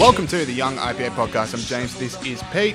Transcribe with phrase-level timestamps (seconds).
[0.00, 1.52] Welcome to the Young IPA podcast.
[1.52, 1.94] I'm James.
[1.98, 2.74] This is Pete.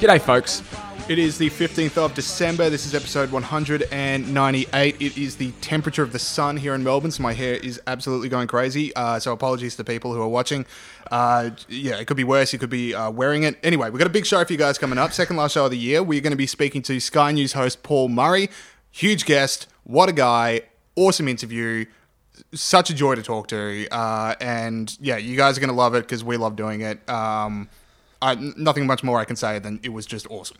[0.00, 0.62] G'day, folks.
[1.10, 2.70] It is the 15th of December.
[2.70, 4.96] This is episode 198.
[4.98, 8.30] It is the temperature of the sun here in Melbourne, so my hair is absolutely
[8.30, 8.96] going crazy.
[8.96, 10.64] Uh, so apologies to people who are watching.
[11.10, 12.54] Uh, yeah, it could be worse.
[12.54, 13.58] You could be uh, wearing it.
[13.62, 15.12] Anyway, we've got a big show for you guys coming up.
[15.12, 16.02] Second last show of the year.
[16.02, 18.48] We're going to be speaking to Sky News host Paul Murray.
[18.90, 19.66] Huge guest.
[19.84, 20.62] What a guy.
[20.94, 21.84] Awesome interview.
[22.54, 23.88] Such a joy to talk to.
[23.90, 27.08] Uh, and yeah, you guys are going to love it because we love doing it.
[27.08, 27.68] Um,
[28.22, 30.58] I, nothing much more I can say than it was just awesome.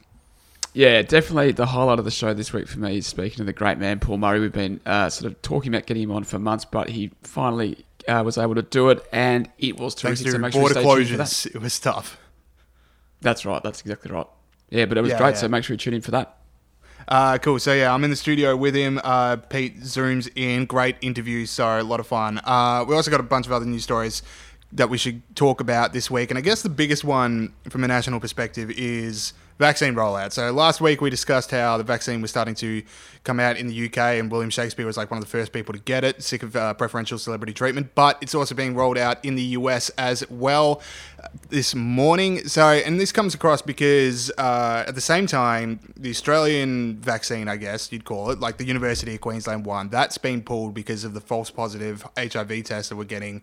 [0.75, 3.53] Yeah, definitely the highlight of the show this week for me is speaking to the
[3.55, 4.41] great man Paul Murray.
[4.41, 7.87] We've been uh, sort of talking about getting him on for months, but he finally
[8.07, 10.27] uh, was able to do it, and it was Thanks terrific.
[10.27, 11.27] to so sure border you stay tuned for that.
[11.27, 12.19] closures, it was tough.
[13.23, 13.63] That's right.
[13.63, 14.27] That's exactly right.
[14.69, 15.29] Yeah, but it was Yeah, great.
[15.31, 15.35] yeah.
[15.37, 16.36] So make sure you tune in for that.
[17.09, 17.59] Uh, cool.
[17.59, 19.01] So yeah, I'm in the studio with him.
[19.03, 20.67] Uh, Pete zooms in.
[20.67, 21.47] Great interview.
[21.47, 22.41] So a lot of fun.
[22.45, 24.23] Uh, we also got a bunch of other news stories
[24.73, 27.89] that we should talk about this week, and I guess the biggest one from a
[27.89, 30.33] national perspective is vaccine rollout.
[30.33, 32.83] So last week we discussed how the vaccine was starting to
[33.25, 35.73] come out in the UK, and William Shakespeare was like one of the first people
[35.73, 37.95] to get it, sick of uh, preferential celebrity treatment.
[37.95, 40.83] But it's also being rolled out in the US as well
[41.23, 42.47] uh, this morning.
[42.47, 47.57] So, and this comes across because uh, at the same time, the Australian vaccine, I
[47.57, 51.15] guess you'd call it, like the University of Queensland one, that's been pulled because of
[51.15, 53.43] the false positive HIV test that we're getting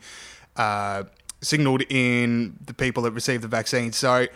[0.56, 1.03] uh,
[1.41, 3.91] signaled in the people that received the vaccine.
[3.91, 4.28] So,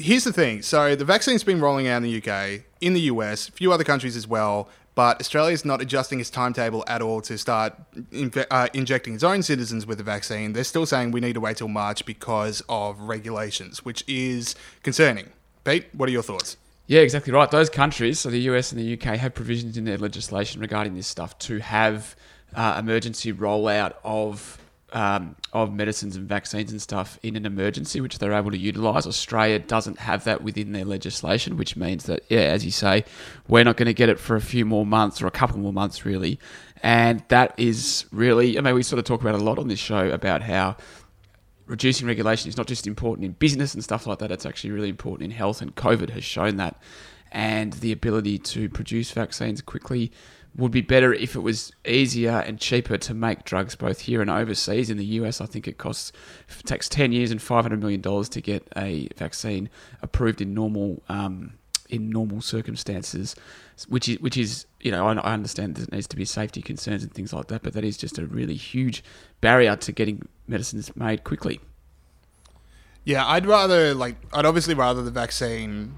[0.00, 0.62] here's the thing.
[0.62, 3.84] So the vaccine's been rolling out in the UK, in the US, a few other
[3.84, 4.68] countries as well.
[4.94, 7.74] But Australia's not adjusting its timetable at all to start
[8.10, 10.52] inve- uh, injecting its own citizens with the vaccine.
[10.52, 15.30] They're still saying we need to wait till March because of regulations, which is concerning.
[15.64, 16.56] Pete, what are your thoughts?
[16.86, 17.50] Yeah, exactly right.
[17.50, 21.06] Those countries, so the US and the UK, have provisions in their legislation regarding this
[21.06, 22.16] stuff to have
[22.54, 24.59] uh, emergency rollout of
[24.92, 29.06] um, of medicines and vaccines and stuff in an emergency, which they're able to utilise.
[29.06, 33.04] Australia doesn't have that within their legislation, which means that, yeah, as you say,
[33.48, 35.72] we're not going to get it for a few more months or a couple more
[35.72, 36.38] months, really.
[36.82, 39.78] And that is really, I mean, we sort of talk about a lot on this
[39.78, 40.76] show about how
[41.66, 44.88] reducing regulation is not just important in business and stuff like that, it's actually really
[44.88, 46.80] important in health, and COVID has shown that.
[47.32, 50.10] And the ability to produce vaccines quickly
[50.56, 54.30] would be better if it was easier and cheaper to make drugs both here and
[54.30, 54.90] overseas.
[54.90, 56.12] In the US, I think it costs
[56.48, 59.70] it takes ten years and five hundred million dollars to get a vaccine
[60.02, 61.54] approved in normal um,
[61.88, 63.36] in normal circumstances,
[63.88, 67.02] which is which is you know I, I understand there needs to be safety concerns
[67.02, 69.04] and things like that, but that is just a really huge
[69.40, 71.60] barrier to getting medicines made quickly.
[73.04, 75.94] Yeah, I'd rather like I'd obviously rather the vaccine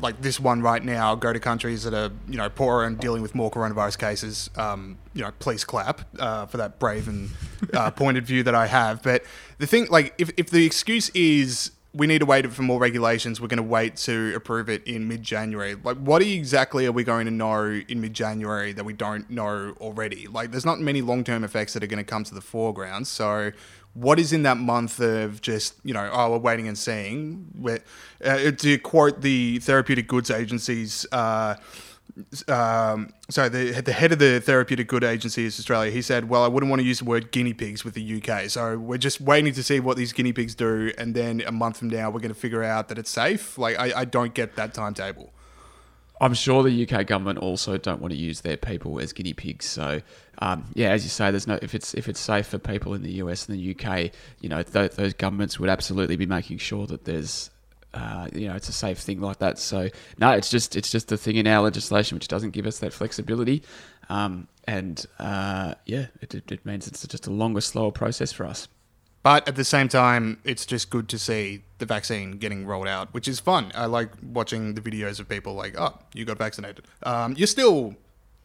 [0.00, 3.22] like this one right now go to countries that are you know poorer and dealing
[3.22, 4.50] with more coronavirus cases.
[4.56, 7.30] Um, you know, please clap uh, for that brave and
[7.72, 9.02] uh, pointed view that I have.
[9.02, 9.24] But
[9.58, 13.40] the thing, like, if if the excuse is we need to wait for more regulations,
[13.40, 15.76] we're going to wait to approve it in mid January.
[15.76, 19.74] Like, what exactly are we going to know in mid January that we don't know
[19.80, 20.26] already?
[20.26, 23.06] Like, there's not many long term effects that are going to come to the foreground.
[23.06, 23.52] So,
[23.94, 27.80] what is in that month of just you know oh we're waiting and seeing where
[28.24, 31.54] uh, to quote the therapeutic goods agencies uh,
[32.48, 35.90] um, so the the head of the therapeutic good agency is Australia.
[35.90, 38.48] He said, "Well, I wouldn't want to use the word guinea pigs with the UK,
[38.50, 41.78] so we're just waiting to see what these guinea pigs do, and then a month
[41.78, 44.54] from now, we're going to figure out that it's safe." Like, I, I don't get
[44.54, 45.32] that timetable.
[46.20, 49.66] I'm sure the UK government also don't want to use their people as guinea pigs.
[49.66, 50.00] So,
[50.38, 53.02] um, yeah, as you say, there's no if it's if it's safe for people in
[53.02, 56.86] the US and the UK, you know, th- those governments would absolutely be making sure
[56.86, 57.50] that there's.
[57.92, 59.56] Uh, you know, it's a safe thing like that.
[59.56, 59.88] So
[60.18, 62.92] no, it's just it's just a thing in our legislation which doesn't give us that
[62.92, 63.62] flexibility,
[64.08, 68.46] um, and uh, yeah, it, it, it means it's just a longer, slower process for
[68.46, 68.66] us.
[69.24, 73.12] But at the same time, it's just good to see the vaccine getting rolled out,
[73.12, 73.72] which is fun.
[73.74, 77.96] I like watching the videos of people like, "Oh, you got vaccinated." Um, you still,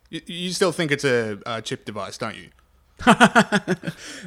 [0.10, 2.50] you, you still think it's a, a chip device, don't you?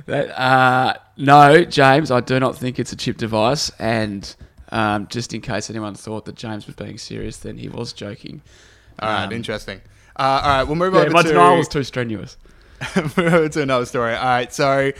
[0.06, 3.70] That, uh, no, James, I do not think it's a chip device.
[3.78, 4.34] And
[4.70, 8.42] um, just in case anyone thought that James was being serious, then he was joking.
[8.98, 9.80] All right, Um, interesting.
[10.16, 12.36] Uh, all right, we'll move Yeah, over my to denial was too strenuous.
[12.96, 14.14] move over to another story.
[14.14, 14.92] All right, so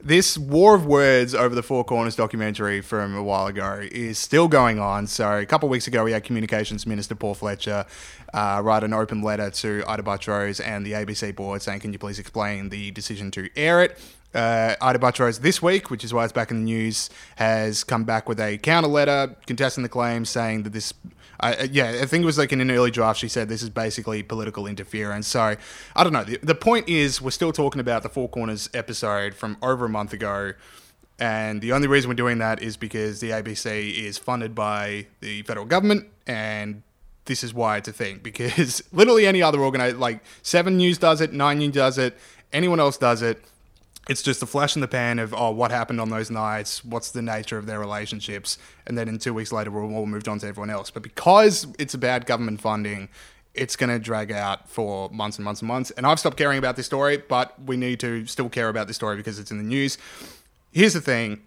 [0.00, 4.46] this war of words over the Four Corners documentary from a while ago is still
[4.46, 5.06] going on.
[5.06, 7.84] So a couple of weeks ago, we had Communications Minister Paul Fletcher
[8.32, 11.98] uh, write an open letter to Ita Buttrose and the ABC board saying, "Can you
[11.98, 13.98] please explain the decision to air it?"
[14.34, 18.04] Uh, Ita Buttrose this week, which is why it's back in the news, has come
[18.04, 20.92] back with a counter letter contesting the claim, saying that this
[21.40, 23.20] I, uh, yeah, I think it was like in an early draft.
[23.20, 25.28] She said this is basically political interference.
[25.28, 25.56] So
[25.96, 26.24] I don't know.
[26.24, 29.88] The, the point is, we're still talking about the Four Corners episode from over a
[29.88, 30.52] month ago.
[31.18, 35.42] And the only reason we're doing that is because the ABC is funded by the
[35.42, 36.82] federal government, and
[37.24, 38.20] this is why it's a thing.
[38.22, 42.16] Because literally any other organization, like Seven News does it, Nine News does it,
[42.52, 43.42] anyone else does it.
[44.08, 46.82] It's just a flash in the pan of oh, what happened on those nights?
[46.84, 48.56] What's the nature of their relationships?
[48.86, 50.90] And then in two weeks later, we're all moved on to everyone else.
[50.90, 53.10] But because it's about government funding,
[53.54, 55.90] it's going to drag out for months and months and months.
[55.90, 58.96] And I've stopped caring about this story, but we need to still care about this
[58.96, 59.98] story because it's in the news.
[60.72, 61.42] Here's the thing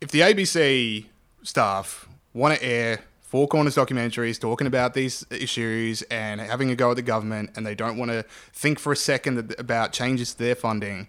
[0.00, 1.06] if the ABC
[1.42, 3.00] staff want to air
[3.34, 7.66] Four Corners documentaries talking about these issues and having a go at the government, and
[7.66, 11.08] they don't want to think for a second about changes to their funding,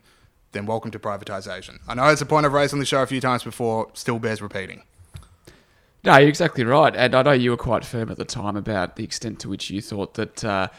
[0.56, 1.80] then welcome to privatization.
[1.88, 4.19] I know it's a point I've raised on the show a few times before, still
[4.19, 4.84] bears repeating.
[6.04, 6.96] No, you're exactly right.
[6.96, 9.69] And I know you were quite firm at the time about the extent to which
[9.69, 10.69] you thought that uh,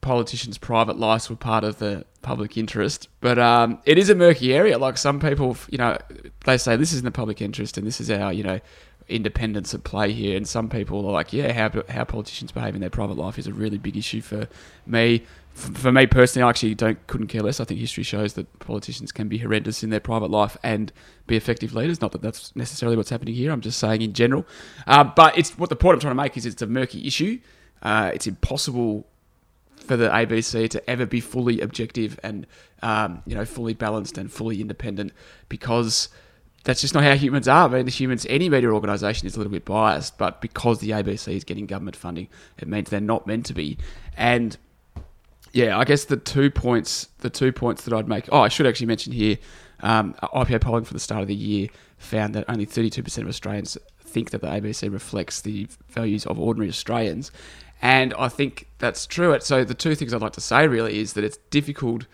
[0.00, 3.08] politicians' private lives were part of the public interest.
[3.20, 4.76] But um, it is a murky area.
[4.76, 5.96] Like some people, you know,
[6.44, 8.60] they say this is in the public interest and this is our, you know,
[9.08, 10.36] independence at play here.
[10.36, 13.46] And some people are like, yeah, how, how politicians behave in their private life is
[13.46, 14.48] a really big issue for
[14.84, 15.24] me.
[15.56, 17.60] For, me personally, I actually don't couldn't care less.
[17.60, 20.92] I think history shows that politicians can be horrendous in their private life and
[21.26, 22.02] be effective leaders.
[22.02, 23.50] Not that that's necessarily what's happening here.
[23.50, 24.44] I'm just saying in general.
[24.86, 27.40] Uh, but it's what the point I'm trying to make is it's a murky issue.
[27.82, 29.06] Uh, it's impossible
[29.76, 32.46] for the ABC to ever be fully objective and
[32.82, 35.10] um, you know fully balanced and fully independent
[35.48, 36.10] because
[36.64, 37.66] that's just not how humans are.
[37.66, 41.34] I mean, humans, any media organisation is a little bit biased, but because the ABC
[41.34, 43.78] is getting government funding, it means they're not meant to be.
[44.18, 44.58] And
[45.56, 48.28] yeah, I guess the two points, the two points that I'd make.
[48.30, 49.38] Oh, I should actually mention here,
[49.80, 53.78] um, IPA polling for the start of the year found that only 32% of Australians
[53.98, 57.32] think that the ABC reflects the values of ordinary Australians,
[57.80, 59.34] and I think that's true.
[59.40, 62.04] So the two things I'd like to say really is that it's difficult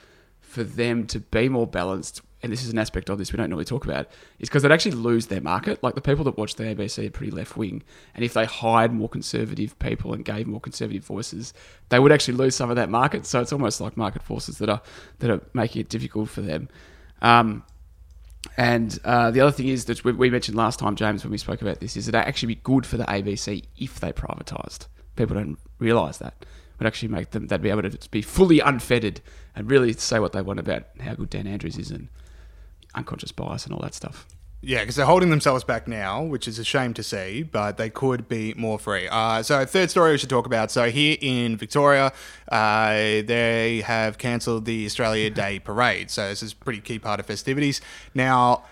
[0.41, 3.51] for them to be more balanced and this is an aspect of this we don't
[3.51, 4.09] normally talk about,
[4.39, 5.83] is because they'd actually lose their market.
[5.83, 7.83] Like the people that watch the ABC are pretty left wing,
[8.15, 11.55] and if they hired more conservative people and gave more conservative voices,
[11.89, 13.27] they would actually lose some of that market.
[13.27, 14.83] So it's almost like market forces that are
[15.21, 16.69] that are making it difficult for them.
[17.21, 17.65] Um,
[18.57, 21.63] and uh, the other thing is that we mentioned last time, James, when we spoke
[21.63, 24.89] about this, is that it actually be good for the ABC if they privatised.
[25.15, 26.45] People don't realise that
[26.83, 29.21] would actually make them they'd be able to be fully unfettered
[29.55, 32.09] and really say what they want about how good Dan Andrews is and
[32.95, 34.27] unconscious bias and all that stuff.
[34.65, 37.91] Yeah, because they're holding themselves back now, which is a shame to see, but they
[37.91, 39.09] could be more free.
[39.11, 40.71] Uh, so, third story we should talk about.
[40.71, 42.13] So, here in Victoria,
[42.49, 46.13] uh, they have cancelled the Australia Day parade.
[46.13, 47.81] So, this is a pretty key part of festivities.
[48.15, 48.63] Now,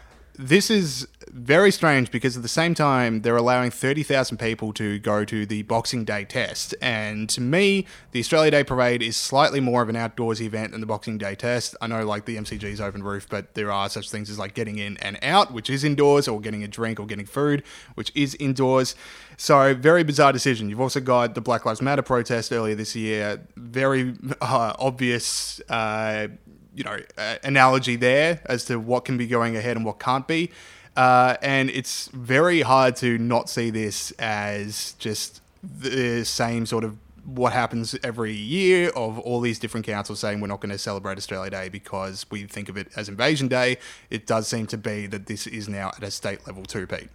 [0.41, 5.25] this is very strange because at the same time they're allowing 30,000 people to go
[5.25, 6.75] to the Boxing Day test.
[6.81, 10.81] And to me, the Australia Day parade is slightly more of an outdoorsy event than
[10.81, 11.77] the Boxing Day test.
[11.83, 14.79] I know like the MCG's open roof, but there are such things as like getting
[14.79, 17.63] in and out, which is indoors, or getting a drink or getting food,
[17.95, 18.97] which is indoors.
[19.37, 20.71] So very bizarre decision.
[20.71, 23.47] You've also got the Black Lives Matter protest earlier this year.
[23.57, 26.29] Very uh, obvious uh,
[26.75, 30.27] you know uh, analogy there as to what can be going ahead and what can't
[30.27, 30.51] be.
[30.97, 36.97] Uh, and it's very hard to not see this as just the same sort of
[37.25, 41.17] what happens every year of all these different councils saying we're not going to celebrate
[41.19, 43.79] Australia Day because we think of it as Invasion Day.
[44.09, 47.09] It does seem to be that this is now at a state level too, Pete.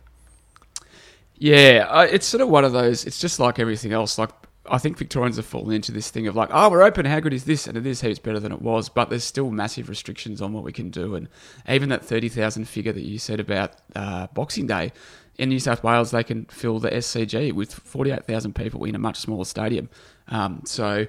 [1.37, 3.05] Yeah, it's sort of one of those.
[3.05, 4.17] It's just like everything else.
[4.17, 4.29] Like
[4.69, 7.05] I think Victorians have fallen into this thing of like, oh, we're open.
[7.05, 7.67] How good is this?
[7.67, 8.89] And it is heaps better than it was.
[8.89, 11.15] But there's still massive restrictions on what we can do.
[11.15, 11.27] And
[11.69, 14.91] even that 30,000 figure that you said about uh, Boxing Day,
[15.37, 19.17] in New South Wales, they can fill the SCG with 48,000 people in a much
[19.17, 19.89] smaller stadium.
[20.29, 21.07] Um, so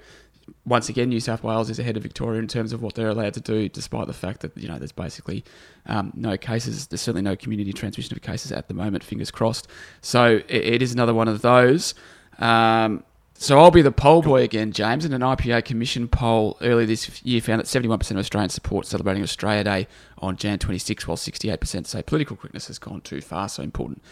[0.65, 3.35] once again, New South Wales is ahead of Victoria in terms of what they're allowed
[3.35, 5.45] to do, despite the fact that you know there's basically
[5.87, 6.87] um, no cases.
[6.87, 9.05] There's certainly no community transmission of cases at the moment.
[9.05, 9.69] Fingers crossed.
[10.01, 11.95] So it, it is another one of those.
[12.39, 13.05] Um,
[13.39, 15.05] so I'll be the poll boy again, James.
[15.05, 19.23] And an IPA Commission poll earlier this year found that 71% of Australians support celebrating
[19.23, 19.89] Australia Day
[20.19, 23.49] on Jan 26, while 68% say political correctness has gone too far.
[23.49, 24.03] So important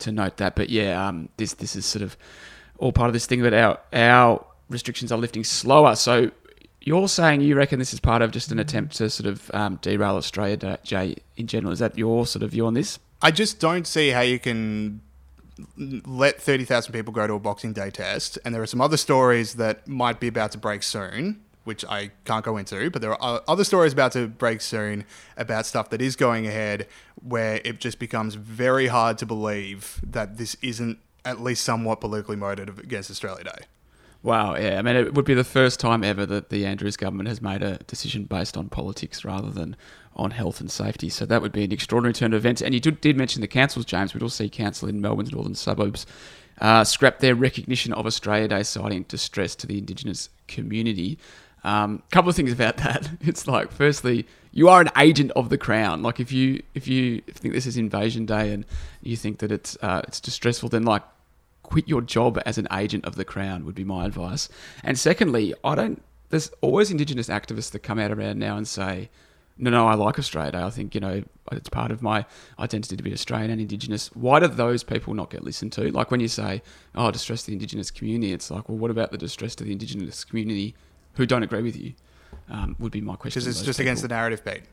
[0.00, 0.56] to note that.
[0.56, 2.16] But yeah, um, this this is sort of
[2.78, 5.94] all part of this thing that our our restrictions are lifting slower.
[5.94, 6.30] So
[6.80, 9.78] you're saying you reckon this is part of just an attempt to sort of um,
[9.80, 11.72] derail Australia Day in general.
[11.72, 12.98] Is that your sort of view on this?
[13.20, 15.00] I just don't see how you can
[15.76, 19.54] let 30,000 people go to a Boxing Day test, and there are some other stories
[19.54, 23.42] that might be about to break soon, which I can't go into, but there are
[23.46, 25.04] other stories about to break soon
[25.36, 26.88] about stuff that is going ahead
[27.22, 32.36] where it just becomes very hard to believe that this isn't at least somewhat politically
[32.36, 33.64] motivated against Australia Day.
[34.22, 34.78] Wow, yeah.
[34.78, 37.62] I mean, it would be the first time ever that the Andrews government has made
[37.62, 39.76] a decision based on politics rather than
[40.14, 41.08] on health and safety.
[41.08, 42.62] So that would be an extraordinary turn of events.
[42.62, 44.12] And you did, mention the councils, James.
[44.12, 46.06] Whittlesea council in Melbourne's northern suburbs
[46.60, 51.18] uh, scrap their recognition of Australia Day, citing distress to the Indigenous community.
[51.64, 53.10] A um, couple of things about that.
[53.20, 56.02] It's like, firstly, you are an agent of the crown.
[56.02, 58.64] Like, if you if you think this is Invasion Day and
[59.02, 61.02] you think that it's uh, it's distressful, then like
[61.72, 64.46] quit your job as an agent of the crown would be my advice.
[64.84, 66.02] And secondly, I don't.
[66.28, 69.08] There's always Indigenous activists that come out around now and say,
[69.56, 70.62] "No, no, I like Australia.
[70.62, 72.26] I think you know it's part of my
[72.58, 75.90] identity to be Australian and Indigenous." Why do those people not get listened to?
[75.90, 76.60] Like when you say,
[76.94, 80.24] "Oh, distress the Indigenous community," it's like, well, what about the distress to the Indigenous
[80.24, 80.74] community
[81.14, 81.94] who don't agree with you?
[82.50, 83.40] Um, would be my question.
[83.40, 83.88] Because it's just people.
[83.88, 84.64] against the narrative, Pete.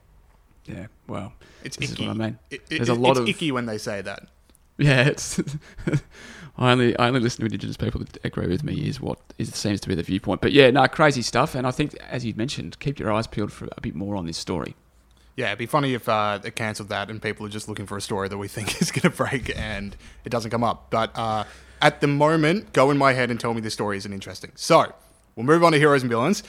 [0.66, 1.32] Yeah, well,
[1.64, 2.04] it's this icky.
[2.04, 2.40] is what I mean.
[2.50, 4.28] It, it, There's a lot it's of icky when they say that.
[4.82, 5.42] Yeah, it's.
[6.60, 9.56] I only I only listen to Indigenous people that agree with me is what is
[9.56, 10.42] seems to be the viewpoint.
[10.42, 11.56] But yeah, no, crazy stuff.
[11.56, 14.26] And I think, as you mentioned, keep your eyes peeled for a bit more on
[14.26, 14.76] this story.
[15.38, 17.96] Yeah, it'd be funny if uh, they cancelled that and people are just looking for
[17.96, 20.90] a story that we think is going to break and it doesn't come up.
[20.90, 21.46] But uh,
[21.82, 24.52] at the moment, go in my head and tell me this story isn't interesting.
[24.56, 24.94] So
[25.38, 26.44] we'll move on to heroes and villains.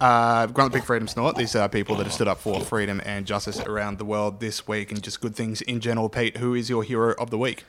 [0.00, 1.36] Uh, Grunt the Big Freedom Snort.
[1.36, 4.66] These are people that have stood up for freedom and justice around the world this
[4.66, 6.08] week and just good things in general.
[6.08, 7.62] Pete, who is your hero of the week?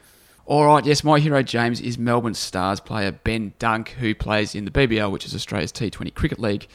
[0.45, 4.65] All right, yes, my hero James is Melbourne Stars player Ben Dunk, who plays in
[4.65, 6.67] the BBL, which is Australia's T20 Cricket League.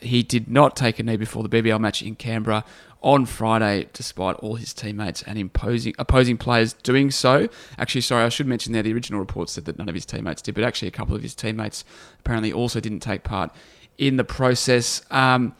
[0.00, 2.64] He did not take a knee before the BBL match in Canberra
[3.02, 7.48] on Friday, despite all his teammates and imposing opposing players doing so.
[7.76, 10.40] Actually, sorry, I should mention there the original report said that none of his teammates
[10.40, 11.84] did, but actually a couple of his teammates
[12.20, 13.50] apparently also didn't take part
[13.98, 15.02] in the process.
[15.10, 15.56] Um,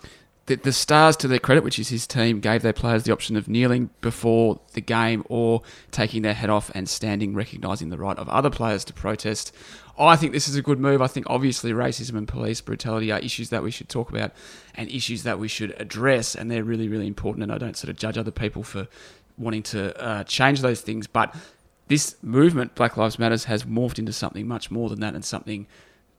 [0.48, 3.36] the, the Stars, to their credit, which is his team, gave their players the option
[3.36, 8.18] of kneeling before the game or taking their head off and standing, recognising the right
[8.18, 9.54] of other players to protest.
[9.98, 11.02] I think this is a good move.
[11.02, 14.32] I think obviously racism and police brutality are issues that we should talk about
[14.74, 17.42] and issues that we should address, and they're really, really important.
[17.42, 18.88] And I don't sort of judge other people for
[19.36, 21.34] wanting to uh, change those things, but
[21.88, 25.66] this movement, Black Lives Matters, has morphed into something much more than that and something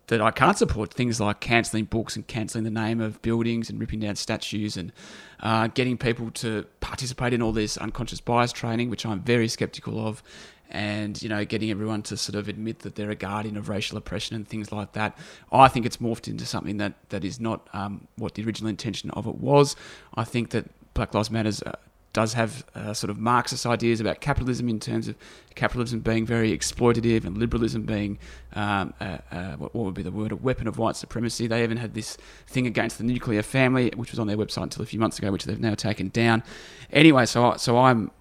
[0.10, 3.80] that I can't support things like cancelling books and cancelling the name of buildings and
[3.80, 4.92] ripping down statues and
[5.40, 10.06] uh, getting people to participate in all this unconscious bias training, which I'm very skeptical
[10.06, 10.24] of,
[10.72, 13.98] and you know getting everyone to sort of admit that they're a guardian of racial
[13.98, 15.16] oppression and things like that.
[15.52, 19.12] I think it's morphed into something that that is not um, what the original intention
[19.12, 19.76] of it was.
[20.16, 21.74] I think that Black Lives Matters uh,
[22.20, 25.16] does have uh, sort of Marxist ideas about capitalism in terms of
[25.56, 28.20] capitalism being very exploitative and liberalism being
[28.56, 31.48] um, uh, uh, what, would be the word a weapon of white supremacy.
[31.48, 34.82] They even had this thing against the nuclear family, which was on their website until
[34.82, 36.44] a few months ago, which they've now taken down.
[36.92, 38.12] Anyway, so so I'm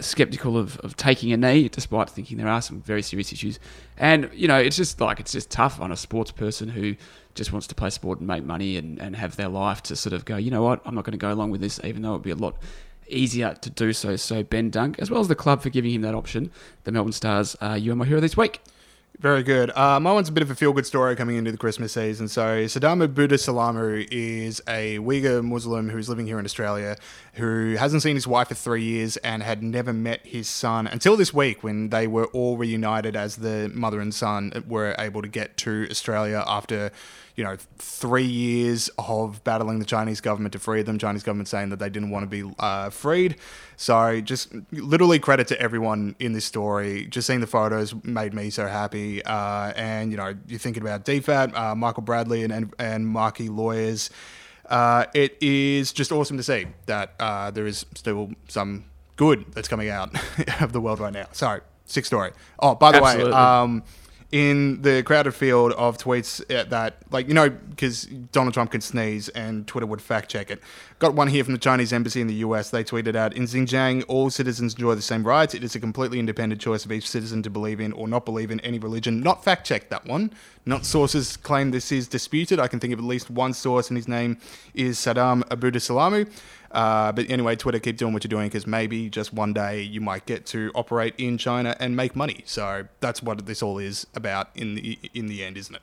[0.00, 3.60] skeptical of, of taking a knee, despite thinking there are some very serious issues.
[3.96, 6.96] And you know, it's just like it's just tough on a sports person who
[7.34, 10.12] just wants to play sport and make money and, and have their life to sort
[10.12, 12.10] of go, you know what, I'm not going to go along with this, even though
[12.10, 12.56] it would be a lot
[13.08, 14.16] easier to do so.
[14.16, 16.50] So Ben Dunk, as well as the club for giving him that option,
[16.84, 18.60] the Melbourne Stars, uh, you are my hero this week.
[19.20, 19.70] Very good.
[19.76, 22.26] Uh, my one's a bit of a feel good story coming into the Christmas season.
[22.26, 26.96] So, Sadama Abdusalamu is a Uyghur Muslim who's living here in Australia
[27.34, 31.16] who hasn't seen his wife for three years and had never met his son until
[31.16, 35.28] this week when they were all reunited as the mother and son were able to
[35.28, 36.90] get to Australia after
[37.36, 40.98] you know, three years of battling the Chinese government to free them.
[40.98, 43.36] Chinese government saying that they didn't want to be uh, freed.
[43.76, 47.06] So just literally credit to everyone in this story.
[47.06, 49.24] Just seeing the photos made me so happy.
[49.24, 53.40] Uh, and you know, you're thinking about DFAT, uh, Michael Bradley, and and, and Marque
[53.40, 54.10] lawyers.
[54.66, 58.84] Uh, it is just awesome to see that uh, there is still some
[59.16, 60.14] good that's coming out
[60.62, 61.26] of the world right now.
[61.32, 62.32] Sorry, sick story.
[62.60, 63.32] Oh, by the Absolutely.
[63.32, 63.38] way.
[63.38, 63.82] Um,
[64.34, 68.80] in the crowded field of tweets eh, that, like, you know, because Donald Trump can
[68.80, 70.60] sneeze and Twitter would fact check it.
[70.98, 72.70] Got one here from the Chinese embassy in the US.
[72.70, 75.54] They tweeted out In Xinjiang, all citizens enjoy the same rights.
[75.54, 78.50] It is a completely independent choice of each citizen to believe in or not believe
[78.50, 79.20] in any religion.
[79.20, 80.32] Not fact check that one.
[80.66, 82.58] Not sources claim this is disputed.
[82.58, 84.38] I can think of at least one source, and his name
[84.74, 86.28] is Saddam Abdusalamu.
[86.74, 90.00] Uh, but anyway, Twitter, keep doing what you're doing because maybe just one day you
[90.00, 92.42] might get to operate in China and make money.
[92.44, 95.82] So that's what this all is about in the in the end, isn't it?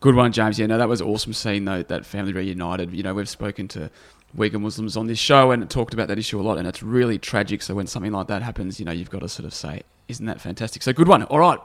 [0.00, 0.58] Good one, James.
[0.58, 2.92] Yeah, no, that was awesome seeing though that family reunited.
[2.92, 3.90] You know, we've spoken to
[4.36, 7.18] Uyghur Muslims on this show and talked about that issue a lot, and it's really
[7.18, 7.60] tragic.
[7.60, 10.26] So when something like that happens, you know, you've got to sort of say, "Isn't
[10.26, 11.24] that fantastic?" So good one.
[11.24, 11.58] All right.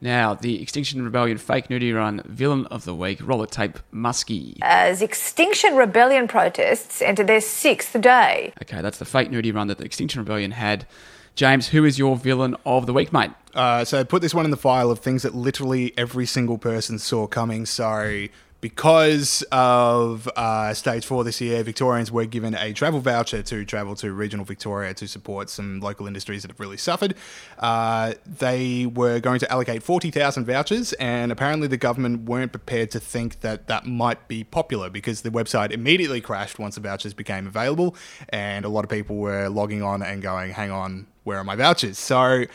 [0.00, 4.58] Now, the Extinction Rebellion fake nudity run villain of the week, roller tape Muskie.
[4.60, 8.52] As Extinction Rebellion protests enter their sixth day.
[8.62, 10.86] Okay, that's the fake nudity run that the Extinction Rebellion had
[11.34, 13.30] James, who is your villain of the week, mate?
[13.54, 16.98] Uh, so put this one in the file of things that literally every single person
[16.98, 17.66] saw coming.
[17.66, 18.26] So
[18.64, 23.94] because of uh, stage four this year, Victorians were given a travel voucher to travel
[23.94, 27.14] to regional Victoria to support some local industries that have really suffered.
[27.58, 32.98] Uh, they were going to allocate 40,000 vouchers, and apparently the government weren't prepared to
[32.98, 37.46] think that that might be popular because the website immediately crashed once the vouchers became
[37.46, 37.94] available,
[38.30, 41.54] and a lot of people were logging on and going, hang on, where are my
[41.54, 41.98] vouchers?
[41.98, 42.46] So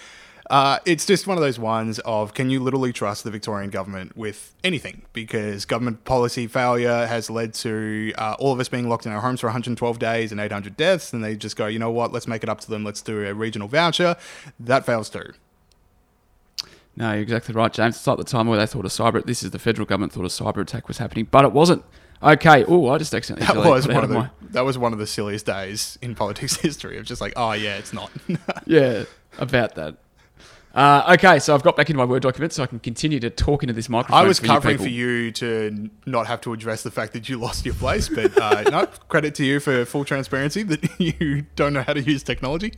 [0.50, 4.18] uh, it's just one of those ones of can you literally trust the Victorian government
[4.18, 5.04] with anything?
[5.14, 9.22] Because government policy failure has led to uh, all of us being locked in our
[9.22, 12.28] homes for 112 days and 800 deaths, and they just go, you know what, let's
[12.28, 14.16] make it up to them, let's do a regional voucher.
[14.60, 15.34] That fails too.
[16.96, 17.96] No, you're exactly right, James.
[17.96, 19.24] It's like the time where they thought a cyber.
[19.24, 21.84] This is the federal government thought a cyber attack was happening, but it wasn't.
[22.22, 22.66] Okay.
[22.68, 23.62] Oh, I just accidentally.
[23.64, 26.56] That was one of the my- that was one of the silliest days in politics
[26.62, 28.12] history of just like, oh yeah, it's not.
[28.66, 29.06] Yeah,
[29.38, 29.96] about that.
[30.74, 33.30] Uh, okay, so I've got back into my Word document so I can continue to
[33.30, 34.24] talk into this microphone.
[34.24, 34.86] I was for covering people.
[34.86, 38.40] for you to not have to address the fact that you lost your place, but
[38.40, 42.22] uh, no, credit to you for full transparency that you don't know how to use
[42.22, 42.74] technology.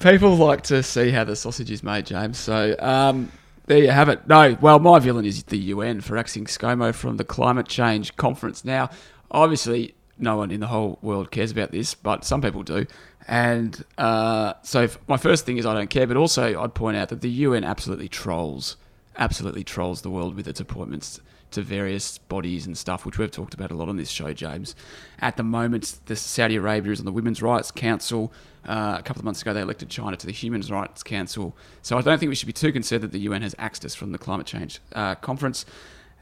[0.00, 2.38] People like to see how the sausage is made, James.
[2.38, 3.30] So um,
[3.66, 4.26] there you have it.
[4.26, 8.64] No, well, my villain is the UN for axing ScoMo from the climate change conference.
[8.64, 8.90] Now,
[9.30, 12.86] obviously, no one in the whole world cares about this, but some people do.
[13.26, 17.08] And uh, so, my first thing is I don't care, but also I'd point out
[17.08, 18.76] that the UN absolutely trolls,
[19.16, 21.20] absolutely trolls the world with its appointments
[21.52, 24.74] to various bodies and stuff, which we've talked about a lot on this show, James.
[25.20, 28.32] At the moment, the Saudi Arabia is on the Women's Rights Council.
[28.64, 31.56] Uh, a couple of months ago, they elected China to the Human Rights Council.
[31.82, 33.94] So I don't think we should be too concerned that the UN has axed us
[33.94, 35.64] from the climate change uh, conference.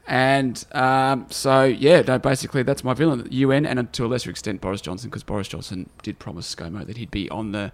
[0.07, 4.29] And um, so, yeah, no, basically that's my villain, the UN, and to a lesser
[4.29, 7.71] extent Boris Johnson, because Boris Johnson did promise ScoMo that he'd be on the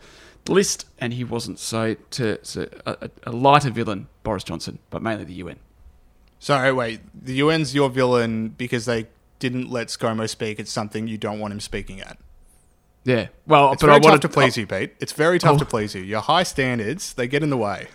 [0.47, 1.59] list, and he wasn't.
[1.59, 5.57] So, to so a, a lighter villain, Boris Johnson, but mainly the UN.
[6.39, 9.07] Sorry, wait, the UN's your villain because they
[9.39, 12.17] didn't let ScoMo speak at something you don't want him speaking at.
[13.03, 14.93] Yeah, well, It's but very I tough wanted to please you, Pete.
[15.00, 15.59] It's very tough Oh.
[15.59, 16.01] to please you.
[16.01, 17.88] Your high standards, they get in the way.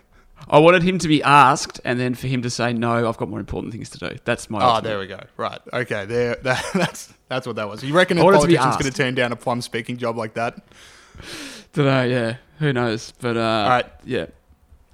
[0.48, 3.08] I wanted him to be asked, and then for him to say no.
[3.08, 4.16] I've got more important things to do.
[4.24, 4.60] That's my.
[4.60, 5.20] Oh, ultimate- there we go.
[5.36, 5.58] Right.
[5.72, 6.04] Okay.
[6.06, 6.36] There.
[6.42, 7.82] That, that's that's what that was.
[7.82, 9.96] You reckon a I wanted to be politician's going to turn down a plum speaking
[9.96, 10.62] job like that?
[11.72, 13.12] Dunno, yeah, who knows?
[13.20, 13.86] But uh, all right.
[14.04, 14.26] yeah.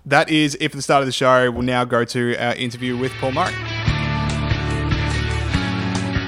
[0.07, 1.51] That is it for the start of the show.
[1.51, 3.82] We'll now go to our interview with Paul Murray.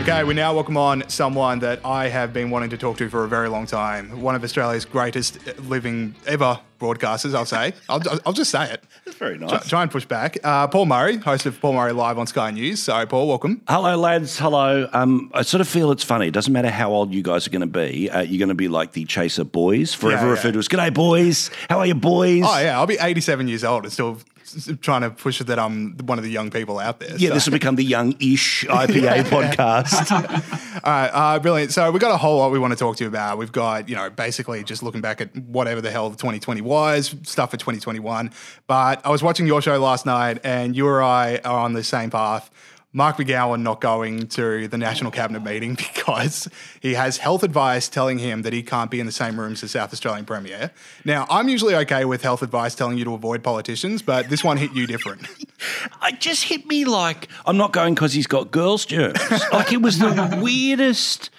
[0.04, 3.24] Okay, we now welcome on someone that I have been wanting to talk to for
[3.24, 4.20] a very long time.
[4.20, 7.72] One of Australia's greatest living ever broadcasters, I'll say.
[7.88, 8.84] I'll, I'll just say it.
[9.06, 9.66] That's very nice.
[9.66, 10.36] try and push back.
[10.44, 12.82] Uh, Paul Murray, host of Paul Murray Live on Sky News.
[12.82, 13.62] So, Paul, welcome.
[13.66, 14.38] Hello, lads.
[14.38, 14.90] Hello.
[14.92, 16.28] Um, I sort of feel it's funny.
[16.28, 18.10] It doesn't matter how old you guys are going to be.
[18.10, 20.92] Uh, you're going to be like the Chaser boys, forever Yeah, referred to as "G'day,
[20.92, 21.50] boys.
[21.70, 24.33] How are you, boys?" Oh, yeah, I'll be 87 years old and still s- s-
[24.80, 27.16] trying to push it that I'm one of the young people out there.
[27.16, 30.10] Yeah, So- this will become the young-ish IPA podcast.
[30.84, 31.72] All right, uh, brilliant.
[31.72, 33.38] So we've got a whole lot we want to talk to you about.
[33.38, 37.50] We've got, you know, basically just looking back at whatever the hell 2020 was, stuff
[37.52, 38.30] for 2021.
[38.66, 41.84] But I was watching your show last night, and you or I are on the
[41.84, 42.50] same path.
[42.96, 46.48] Mark McGowan not going to the National Cabinet meeting because
[46.80, 49.60] he has health advice telling him that he can't be in the same room as
[49.60, 50.70] the South Australian Premier.
[51.04, 54.56] Now, I'm usually okay with health advice telling you to avoid politicians, but this one
[54.56, 55.26] hit you different.
[56.04, 59.18] it just hit me like I'm not going because he's got girls' germs.
[59.52, 61.30] like it was the weirdest.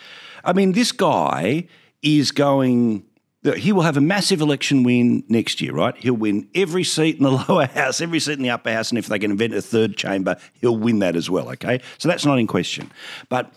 [0.44, 1.68] I mean, this guy
[2.02, 3.06] is going.
[3.54, 5.96] He will have a massive election win next year, right?
[5.98, 8.98] He'll win every seat in the lower house, every seat in the upper house, and
[8.98, 11.50] if they can invent a third chamber, he'll win that as well.
[11.50, 12.92] Okay, so that's not in question.
[13.30, 13.54] But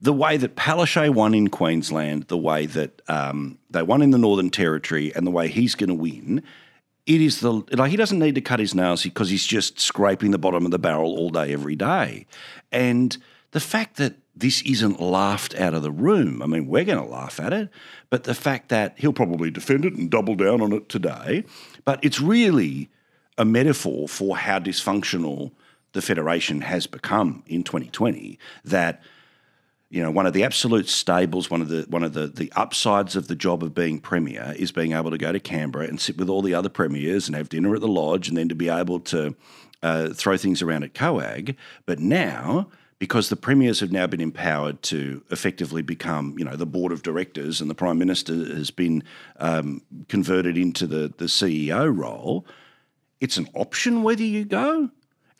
[0.00, 4.18] the way that Palaszczuk won in Queensland, the way that um, they won in the
[4.18, 6.42] Northern Territory, and the way he's going to win,
[7.06, 10.30] it is the like he doesn't need to cut his nails because he's just scraping
[10.30, 12.26] the bottom of the barrel all day every day
[12.70, 13.18] and
[13.50, 17.10] the fact that this isn't laughed out of the room i mean we're going to
[17.10, 17.68] laugh at it
[18.10, 21.44] but the fact that he'll probably defend it and double down on it today
[21.84, 22.88] but it's really
[23.38, 25.52] a metaphor for how dysfunctional
[25.92, 29.02] the federation has become in 2020 that
[29.92, 33.14] you know, one of the absolute stables, one of the one of the, the upsides
[33.14, 36.16] of the job of being premier is being able to go to Canberra and sit
[36.16, 38.70] with all the other premiers and have dinner at the lodge, and then to be
[38.70, 39.34] able to
[39.82, 41.56] uh, throw things around at COAG.
[41.84, 42.68] But now,
[43.02, 47.02] because the premiers have now been empowered to effectively become, you know, the board of
[47.02, 49.02] directors, and the prime minister has been
[49.40, 52.46] um, converted into the the CEO role,
[53.20, 54.88] it's an option whether you go.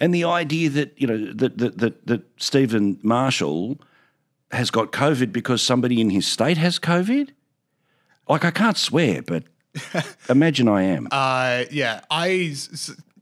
[0.00, 3.80] And the idea that you know that that that, that Stephen Marshall
[4.50, 7.30] has got COVID because somebody in his state has COVID.
[8.28, 9.44] Like I can't swear, but
[10.28, 11.06] Imagine I am.
[11.10, 12.54] Uh, yeah, I,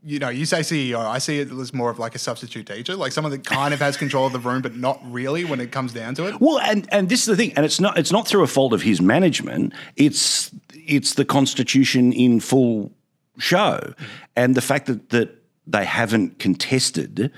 [0.03, 2.97] you know, you say CEO, I see it as more of like a substitute teacher,
[2.97, 5.73] like someone that kind of has control of the room, but not really when it
[5.73, 6.41] comes down to it.
[6.41, 8.73] Well, and and this is the thing, and it's not it's not through a fault
[8.73, 9.75] of his management.
[9.97, 12.93] It's it's the constitution in full
[13.39, 13.95] show,
[14.37, 15.37] and the fact that that
[15.67, 17.31] they haven't contested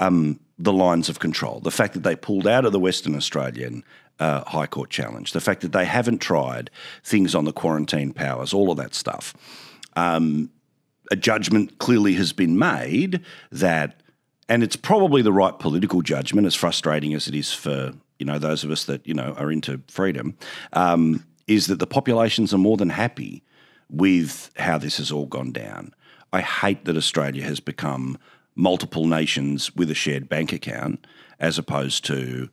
[0.00, 3.84] um, the lines of control, the fact that they pulled out of the Western Australian.
[4.20, 6.72] Uh, High Court challenge, the fact that they haven't tried
[7.04, 9.32] things on the quarantine powers, all of that stuff.
[11.10, 14.02] A judgment clearly has been made that,
[14.48, 18.38] and it's probably the right political judgment, as frustrating as it is for you know
[18.38, 20.36] those of us that you know are into freedom,
[20.72, 23.42] um, is that the populations are more than happy
[23.90, 25.94] with how this has all gone down.
[26.32, 28.18] I hate that Australia has become
[28.54, 31.06] multiple nations with a shared bank account
[31.38, 32.50] as opposed to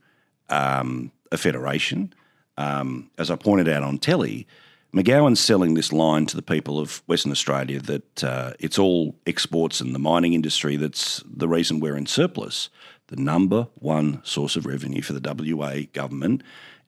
[0.50, 2.14] um, a federation.
[2.58, 4.48] Um, as I pointed out on telly,
[4.96, 9.82] McGowan's selling this line to the people of Western Australia that uh, it's all exports
[9.82, 12.70] and the mining industry that's the reason we're in surplus.
[13.08, 16.44] The number one source of revenue for the WA government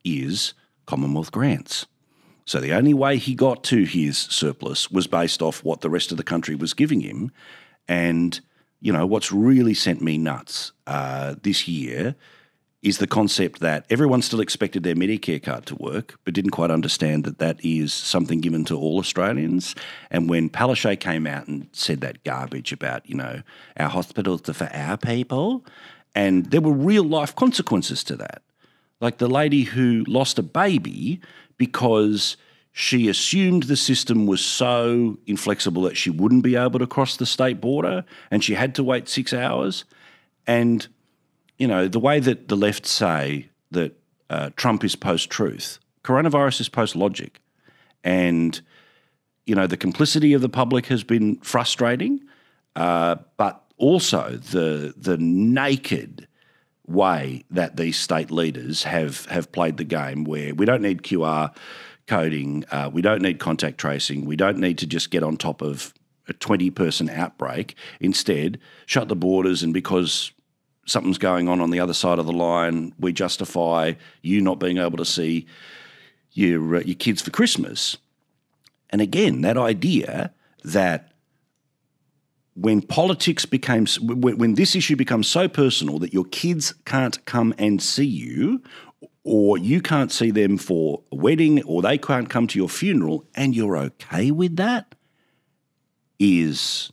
[0.05, 0.53] is
[0.85, 1.85] Commonwealth grants.
[2.45, 6.11] So the only way he got to his surplus was based off what the rest
[6.11, 7.29] of the country was giving him.
[7.89, 8.39] And,
[8.79, 12.15] you know, what's really sent me nuts uh, this year
[12.87, 16.71] is the concept that everyone still expected their Medicare card to work, but didn't quite
[16.71, 19.75] understand that that is something given to all Australians.
[20.09, 23.41] And when Palaszczuk came out and said that garbage about, you know,
[23.77, 25.65] our hospitals are for our people,
[26.15, 28.41] and there were real life consequences to that.
[29.01, 31.19] Like the lady who lost a baby
[31.57, 32.37] because
[32.71, 37.25] she assumed the system was so inflexible that she wouldn't be able to cross the
[37.25, 39.83] state border and she had to wait six hours.
[40.45, 40.87] And
[41.57, 43.97] you know, the way that the left say that
[44.29, 47.41] uh, Trump is post truth, coronavirus is post logic.
[48.03, 48.59] And,
[49.45, 52.21] you know, the complicity of the public has been frustrating,
[52.75, 56.27] uh, but also the, the naked
[56.85, 61.53] way that these state leaders have, have played the game where we don't need QR
[62.05, 65.61] coding, uh, we don't need contact tracing, we don't need to just get on top
[65.61, 65.93] of
[66.29, 67.75] a 20 person outbreak.
[67.99, 70.31] Instead, shut the borders, and because
[70.87, 74.79] something's going on on the other side of the line, we justify you not being
[74.79, 75.45] able to see
[76.31, 77.97] your uh, your kids for Christmas.
[78.89, 81.11] And again, that idea that
[82.55, 87.53] when politics became when, when this issue becomes so personal that your kids can't come
[87.57, 88.61] and see you
[89.23, 93.25] or you can't see them for a wedding or they can't come to your funeral
[93.35, 94.95] and you're okay with that
[96.17, 96.91] is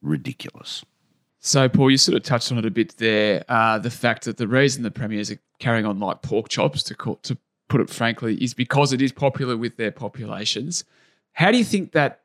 [0.00, 0.84] ridiculous.
[1.44, 3.44] So, Paul, you sort of touched on it a bit there.
[3.48, 6.94] Uh, the fact that the reason the premiers are carrying on like pork chops, to
[6.94, 7.36] call, to
[7.68, 10.84] put it frankly, is because it is popular with their populations.
[11.32, 12.20] How do you think that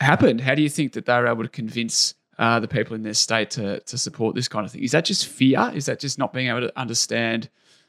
[0.00, 0.40] happened?
[0.40, 3.14] How do you think that they were able to convince uh, the people in their
[3.14, 4.82] state to to support this kind of thing?
[4.82, 5.70] Is that just fear?
[5.72, 7.48] Is that just not being able to understand,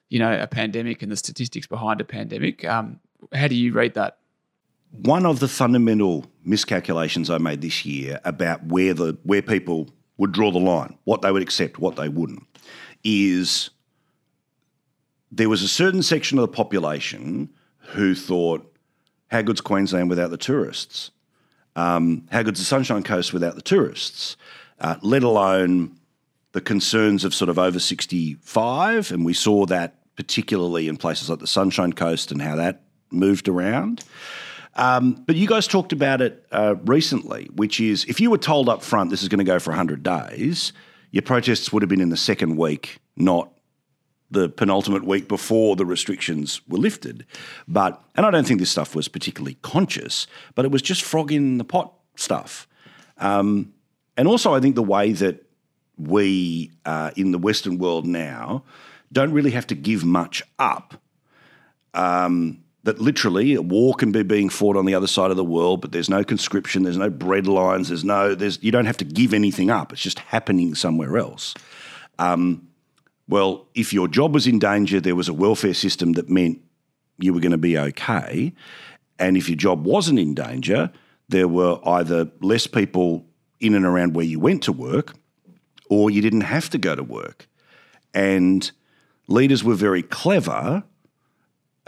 [0.09, 2.63] you know, a pandemic and the statistics behind a pandemic?
[2.63, 2.99] Um,
[3.33, 4.19] how do you read that?
[4.91, 10.33] One of the fundamental miscalculations I made this year about where the where people would
[10.33, 12.45] draw the line, what they would accept, what they wouldn't,
[13.03, 13.71] is
[15.31, 18.65] there was a certain section of the population who thought,
[19.31, 21.11] how good's Queensland without the tourists?
[21.75, 24.35] Um, how good's the Sunshine Coast without the tourists?
[24.79, 25.97] Uh, let alone
[26.51, 29.11] the concerns of sort of over 65.
[29.11, 33.47] And we saw that particularly in places like the Sunshine Coast and how that moved
[33.47, 34.03] around.
[34.79, 38.69] Um, but you guys talked about it uh, recently, which is if you were told
[38.69, 40.71] up front this is going to go for 100 days,
[41.11, 43.51] your protests would have been in the second week, not
[44.31, 47.25] the penultimate week before the restrictions were lifted.
[47.67, 51.33] But, and I don't think this stuff was particularly conscious, but it was just frog
[51.33, 52.65] in the pot stuff.
[53.17, 53.73] Um,
[54.15, 55.43] and also, I think the way that
[55.97, 58.63] we uh, in the Western world now
[59.11, 61.01] don't really have to give much up.
[61.93, 65.43] Um, that literally a war can be being fought on the other side of the
[65.43, 68.97] world, but there's no conscription, there's no bread lines, there's no, there's you don't have
[68.97, 69.93] to give anything up.
[69.93, 71.53] It's just happening somewhere else.
[72.17, 72.67] Um,
[73.27, 76.63] well, if your job was in danger, there was a welfare system that meant
[77.19, 78.53] you were going to be okay,
[79.19, 80.91] and if your job wasn't in danger,
[81.27, 83.23] there were either less people
[83.59, 85.13] in and around where you went to work,
[85.91, 87.47] or you didn't have to go to work,
[88.15, 88.71] and
[89.27, 90.83] leaders were very clever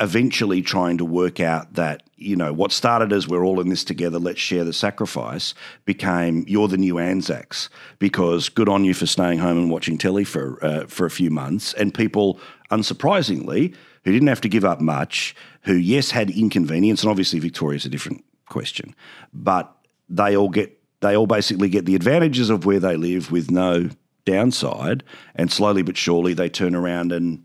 [0.01, 3.83] eventually trying to work out that you know what started as we're all in this
[3.83, 5.53] together let's share the sacrifice
[5.85, 10.23] became you're the new anzacs because good on you for staying home and watching telly
[10.23, 12.39] for uh, for a few months and people
[12.71, 17.85] unsurprisingly who didn't have to give up much who yes had inconvenience and obviously victoria's
[17.85, 18.93] a different question.
[19.33, 19.73] But
[20.09, 23.89] they all get they all basically get the advantages of where they live with no
[24.23, 27.43] downside, and slowly but surely they turn around and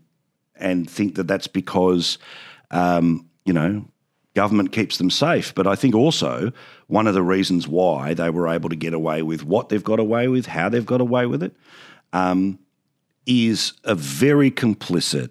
[0.59, 2.17] and think that that's because
[2.71, 3.85] um, you know
[4.35, 5.53] government keeps them safe.
[5.55, 6.51] But I think also
[6.87, 9.99] one of the reasons why they were able to get away with what they've got
[9.99, 11.55] away with, how they've got away with it,
[12.13, 12.59] um,
[13.25, 15.29] is a very complicit,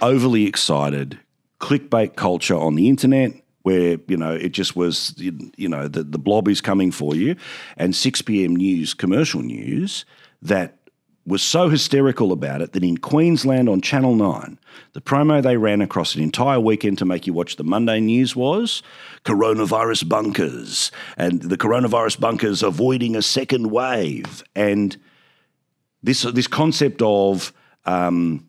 [0.00, 1.18] overly excited
[1.60, 6.18] clickbait culture on the internet where you know it just was you know the, the
[6.18, 7.34] blob is coming for you
[7.76, 10.04] and 6 p.m news commercial news
[10.40, 10.77] that
[11.28, 14.58] was so hysterical about it that in Queensland on Channel 9,
[14.94, 18.34] the promo they ran across an entire weekend to make you watch the Monday news
[18.34, 18.82] was
[19.24, 24.42] coronavirus bunkers and the coronavirus bunkers avoiding a second wave.
[24.56, 24.96] And
[26.02, 27.52] this, this concept of
[27.84, 28.48] um,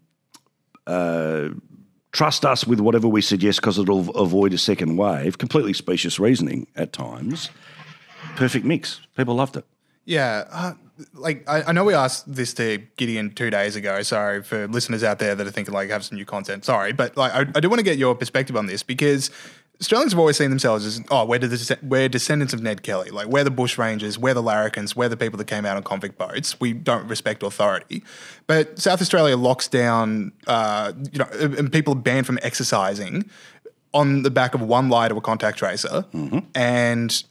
[0.87, 1.49] uh,
[2.11, 6.67] trust us with whatever we suggest because it'll avoid a second wave, completely specious reasoning
[6.75, 7.49] at times.
[8.35, 9.01] Perfect mix.
[9.17, 9.65] People loved it.
[10.05, 10.45] Yeah.
[10.49, 10.73] Uh,
[11.13, 14.01] like I, I know we asked this to Gideon two days ago.
[14.01, 16.65] Sorry for listeners out there that are thinking like have some new content.
[16.65, 19.31] Sorry, but like I, I do want to get your perspective on this because
[19.81, 23.11] Australians have always seen themselves as oh we're the we're descendants of Ned Kelly.
[23.11, 25.83] Like we're the Bush Rangers, we're the larrikins, we're the people that came out on
[25.83, 26.59] convict boats.
[26.59, 28.03] We don't respect authority.
[28.45, 33.29] But South Australia locks down, uh, you know, and people are banned from exercising
[33.93, 36.39] on the back of one lie to a contact tracer, mm-hmm.
[36.53, 37.23] and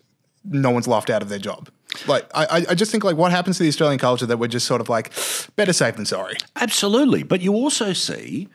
[0.51, 1.71] no one's laughed out of their job.
[2.07, 4.67] Like I, I just think like what happens to the Australian culture that we're just
[4.67, 5.13] sort of like
[5.57, 6.37] better safe than sorry.
[6.57, 8.49] Absolutely, but you also see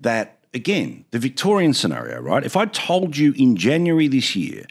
[0.00, 2.44] that again the Victorian scenario, right?
[2.44, 4.64] If I told you in January this year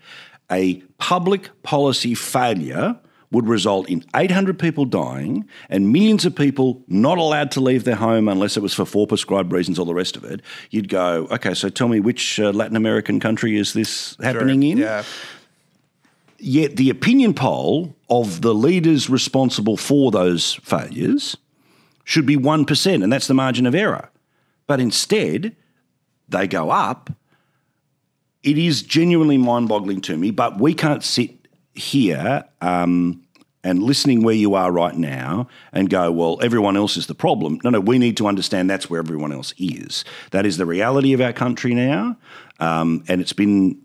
[0.52, 3.00] a public policy failure
[3.32, 7.96] would result in 800 people dying and millions of people not allowed to leave their
[7.96, 11.28] home unless it was for four prescribed reasons, all the rest of it, you'd go,
[11.30, 14.72] okay, so tell me which uh, Latin American country is this happening sure.
[14.72, 14.78] in?
[14.78, 15.04] Yeah.
[16.40, 21.36] Yet the opinion poll of the leaders responsible for those failures
[22.04, 24.10] should be 1%, and that's the margin of error.
[24.68, 25.56] But instead,
[26.30, 27.10] they go up.
[28.44, 33.24] It is genuinely mind boggling to me, but we can't sit here um,
[33.64, 37.60] and listening where you are right now and go, well, everyone else is the problem.
[37.64, 40.06] No, no, we need to understand that's where everyone else is.
[40.32, 42.18] That is the reality of our country now.
[42.60, 43.82] Um, and it's been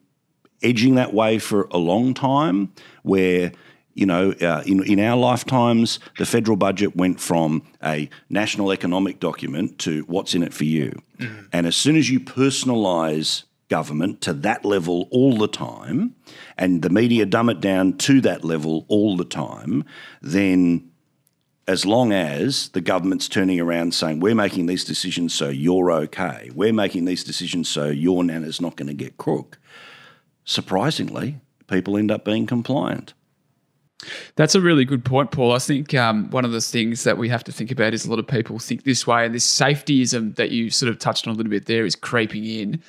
[0.63, 2.73] edging that way for a long time,
[3.03, 3.53] where
[3.95, 9.21] you know, uh, in, in our lifetimes, the federal budget went from a national economic
[9.21, 10.93] document to what's in it for you.
[11.19, 11.49] Mm.
[11.53, 16.15] And as soon as you personalise government to that level all the time,
[16.57, 19.85] and the media dumb it down to that level all the time,
[20.21, 20.91] then
[21.69, 26.51] as long as the government's turning around saying, we're making these decisions so you're okay,
[26.55, 29.59] we're making these decisions so your nana's not going to get crook,
[30.45, 33.15] surprisingly, people end up being compliant.
[34.35, 35.53] That's a really good point, Paul.
[35.53, 38.11] I think um, one of the things that we have to think about is a
[38.11, 41.35] lot of people think this way, and this safetyism that you sort of touched on
[41.35, 42.83] a little bit there is creeping in.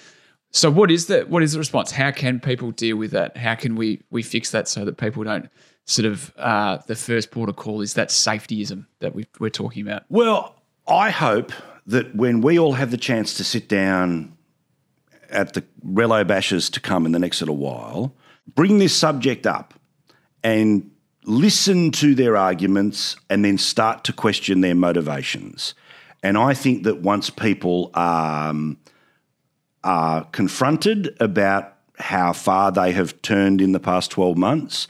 [0.52, 1.92] So, what is the what is the response?
[1.92, 3.38] How can people deal with that?
[3.38, 5.50] How can we we fix that so that people don't
[5.86, 9.86] sort of uh, the first port of call is that safetyism that we, we're talking
[9.86, 10.04] about?
[10.10, 10.56] Well,
[10.88, 11.52] I hope
[11.86, 14.38] that when we all have the chance to sit down
[15.34, 18.16] at the Relo Bashes to come in the next little while,
[18.56, 19.74] bring this subject up
[20.44, 20.90] and
[21.26, 25.74] listen to their arguments and then start to question their motivations.
[26.22, 28.78] And I think that once people are, um,
[29.84, 34.88] are confronted about how far they have turned in the past 12 months,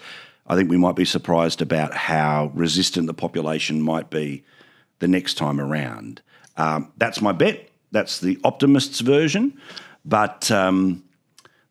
[0.48, 4.44] I think we might be surprised about how resistant the population might be
[5.00, 6.22] the next time around.
[6.58, 7.70] Um, that's my bet.
[7.92, 9.60] That's the optimist's version.
[10.06, 11.04] But um,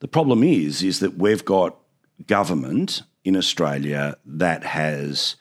[0.00, 1.76] the problem is, is that we've got
[2.26, 5.36] government in Australia that has,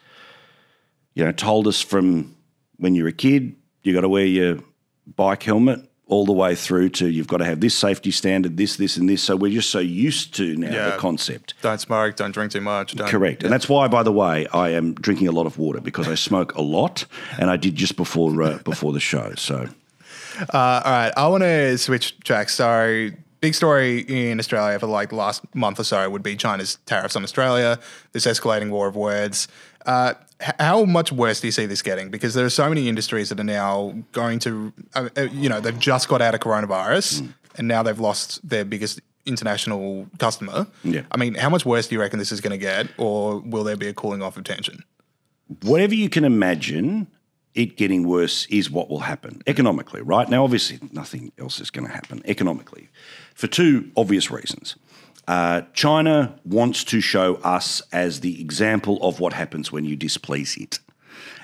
[1.13, 2.35] you know, told us from
[2.77, 4.59] when you're a kid, you've got to wear your
[5.15, 8.75] bike helmet all the way through to you've got to have this safety standard, this,
[8.75, 9.23] this, and this.
[9.23, 10.89] So we're just so used to now yeah.
[10.91, 11.53] the concept.
[11.61, 12.97] Don't smoke, don't drink too much.
[12.97, 13.41] Correct.
[13.41, 13.47] Yeah.
[13.47, 16.15] And that's why, by the way, I am drinking a lot of water because I
[16.15, 17.05] smoke a lot
[17.39, 19.33] and I did just before uh, before the show.
[19.37, 19.69] So.
[20.39, 22.55] Uh, all right, I want to switch tracks.
[22.55, 23.09] So,
[23.41, 27.15] big story in Australia for like the last month or so would be China's tariffs
[27.15, 27.79] on Australia,
[28.11, 29.47] this escalating war of words.
[29.85, 30.13] Uh,
[30.59, 32.09] how much worse do you see this getting?
[32.09, 35.59] Because there are so many industries that are now going to, uh, uh, you know,
[35.59, 37.33] they've just got out of coronavirus mm.
[37.57, 40.67] and now they've lost their biggest international customer.
[40.83, 41.01] Yeah.
[41.11, 43.63] I mean, how much worse do you reckon this is going to get, or will
[43.63, 44.83] there be a cooling off of tension?
[45.61, 47.07] Whatever you can imagine,
[47.53, 50.29] it getting worse is what will happen economically, right?
[50.29, 52.89] Now, obviously, nothing else is going to happen economically
[53.35, 54.75] for two obvious reasons.
[55.27, 60.57] Uh, China wants to show us as the example of what happens when you displease
[60.57, 60.79] it.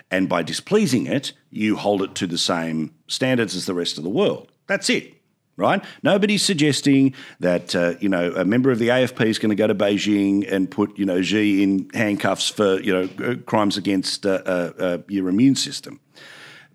[0.10, 4.04] And by displeasing it, you hold it to the same standards as the rest of
[4.04, 4.52] the world.
[4.68, 5.17] That's it,
[5.58, 5.84] right?
[6.04, 9.68] Nobody's suggesting that uh, you know a member of the AFP is going to go
[9.68, 14.26] to Beijing and put you know Xi in handcuffs for you know uh, crimes against
[14.26, 16.00] uh, uh, uh, your immune system.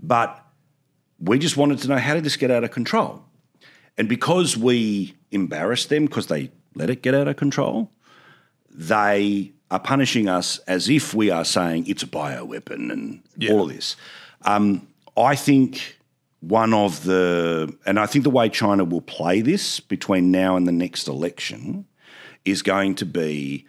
[0.02, 0.38] But
[1.18, 3.24] we just wanted to know how did this get out of control,
[3.96, 7.90] and because we embarrassed them because they let it get out of control,
[8.68, 13.68] they are punishing us as if we are saying it's a bioweapon and all of
[13.74, 13.96] this.
[14.44, 15.98] Um, I think
[16.42, 20.66] one of the, and I think the way China will play this between now and
[20.66, 21.86] the next election
[22.44, 23.66] is going to be,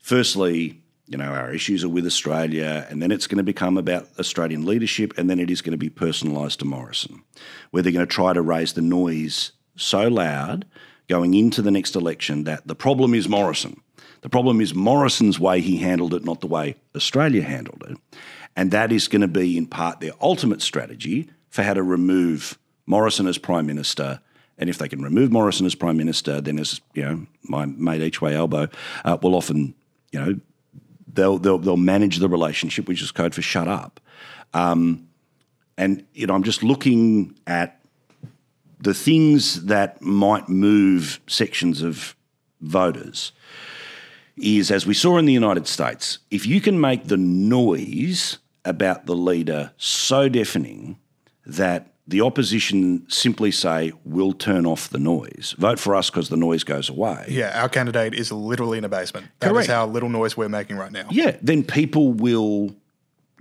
[0.00, 4.08] firstly, you know, our issues are with Australia, and then it's going to become about
[4.18, 7.22] Australian leadership, and then it is going to be personalised to Morrison,
[7.70, 10.66] where they're going to try to raise the noise so loud
[11.08, 13.80] going into the next election that the problem is Morrison.
[14.22, 18.18] The problem is Morrison's way he handled it, not the way Australia handled it.
[18.56, 22.58] And that is going to be, in part, their ultimate strategy for how to remove
[22.84, 24.20] Morrison as Prime Minister.
[24.58, 28.02] And if they can remove Morrison as Prime Minister, then as you know, my mate
[28.02, 28.68] each way Albo
[29.04, 29.74] uh, will often,
[30.12, 30.34] you know,
[31.12, 34.00] they'll, they'll they'll manage the relationship, which is code for shut up.
[34.52, 35.08] Um,
[35.78, 37.80] and you know, I'm just looking at
[38.78, 42.14] the things that might move sections of
[42.60, 43.32] voters
[44.36, 49.06] is, as we saw in the United States, if you can make the noise about
[49.06, 50.98] the leader so deafening
[51.46, 55.54] that the opposition simply say, we'll turn off the noise.
[55.58, 57.26] Vote for us because the noise goes away.
[57.28, 59.26] Yeah, our candidate is literally in a basement.
[59.40, 59.68] That is Correct.
[59.68, 61.08] how little noise we're making right now.
[61.10, 62.76] Yeah, then people will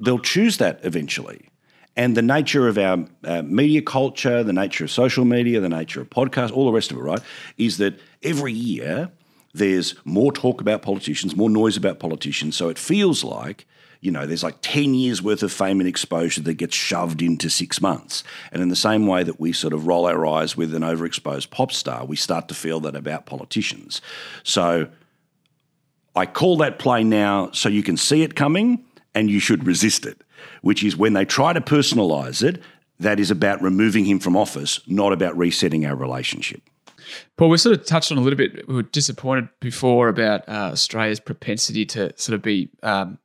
[0.02, 1.50] they'll choose that eventually.
[1.96, 6.02] And the nature of our uh, media culture, the nature of social media, the nature
[6.02, 7.22] of podcasts, all the rest of it, right,
[7.58, 9.12] is that every year
[9.54, 12.58] there's more talk about politicians, more noise about politicians.
[12.58, 13.65] So it feels like,
[14.06, 17.50] you know, there's like 10 years worth of fame and exposure that gets shoved into
[17.50, 18.24] six months.
[18.52, 21.50] And in the same way that we sort of roll our eyes with an overexposed
[21.50, 24.02] pop star, we start to feel that about politicians.
[24.44, 24.88] So
[26.15, 30.06] I call that play now so you can see it coming and you should resist
[30.06, 30.22] it,
[30.62, 32.62] which is when they try to personalise it,
[33.00, 36.62] that is about removing him from office, not about resetting our relationship.
[37.38, 38.68] Paul, we sort of touched on a little bit.
[38.68, 43.18] We were disappointed before about uh, Australia's propensity to sort of be, um,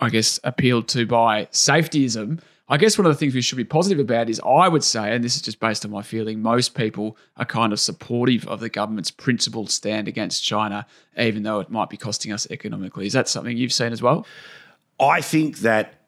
[0.00, 2.40] I guess, appealed to by safetyism.
[2.68, 5.12] I guess one of the things we should be positive about is I would say,
[5.12, 8.60] and this is just based on my feeling, most people are kind of supportive of
[8.60, 10.86] the government's principled stand against China,
[11.18, 13.06] even though it might be costing us economically.
[13.06, 14.24] Is that something you've seen as well?
[15.00, 16.00] I think that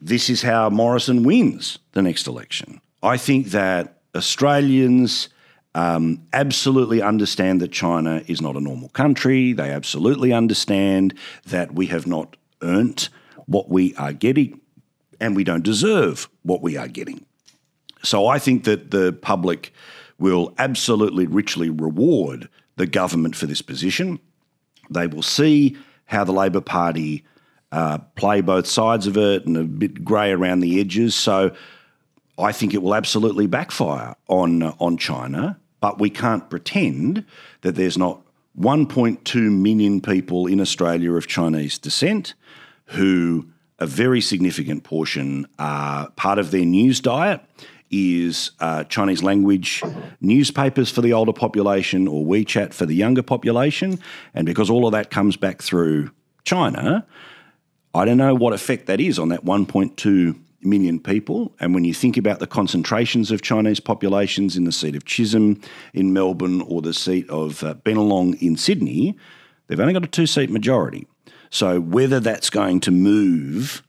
[0.00, 2.80] this is how Morrison wins the next election.
[3.02, 5.30] I think that Australians
[5.74, 9.54] um, absolutely understand that China is not a normal country.
[9.54, 11.14] They absolutely understand
[11.46, 13.08] that we have not earned
[13.46, 14.60] what we are getting
[15.20, 17.24] and we don't deserve what we are getting.
[18.02, 19.72] So I think that the public
[20.18, 24.18] will absolutely richly reward the government for this position.
[24.90, 27.24] They will see how the Labor Party
[27.72, 31.14] uh, play both sides of it and a bit grey around the edges.
[31.14, 31.54] So
[32.38, 35.58] I think it will absolutely backfire on on China.
[35.80, 37.24] But we can't pretend
[37.60, 38.23] that there's not
[38.58, 42.34] 1.2 million people in Australia of Chinese descent
[42.86, 43.46] who
[43.78, 47.40] a very significant portion are part of their news diet
[47.90, 49.82] is uh, Chinese language
[50.20, 53.98] newspapers for the older population or WeChat for the younger population.
[54.34, 56.10] And because all of that comes back through
[56.44, 57.06] China,
[57.94, 61.54] I don't know what effect that is on that 1.2 million people.
[61.60, 65.60] And when you think about the concentrations of Chinese populations in the seat of Chisholm
[65.92, 69.16] in Melbourne or the seat of uh, Bennelong in Sydney,
[69.66, 71.06] they've only got a two seat majority.
[71.50, 73.82] So whether that's going to move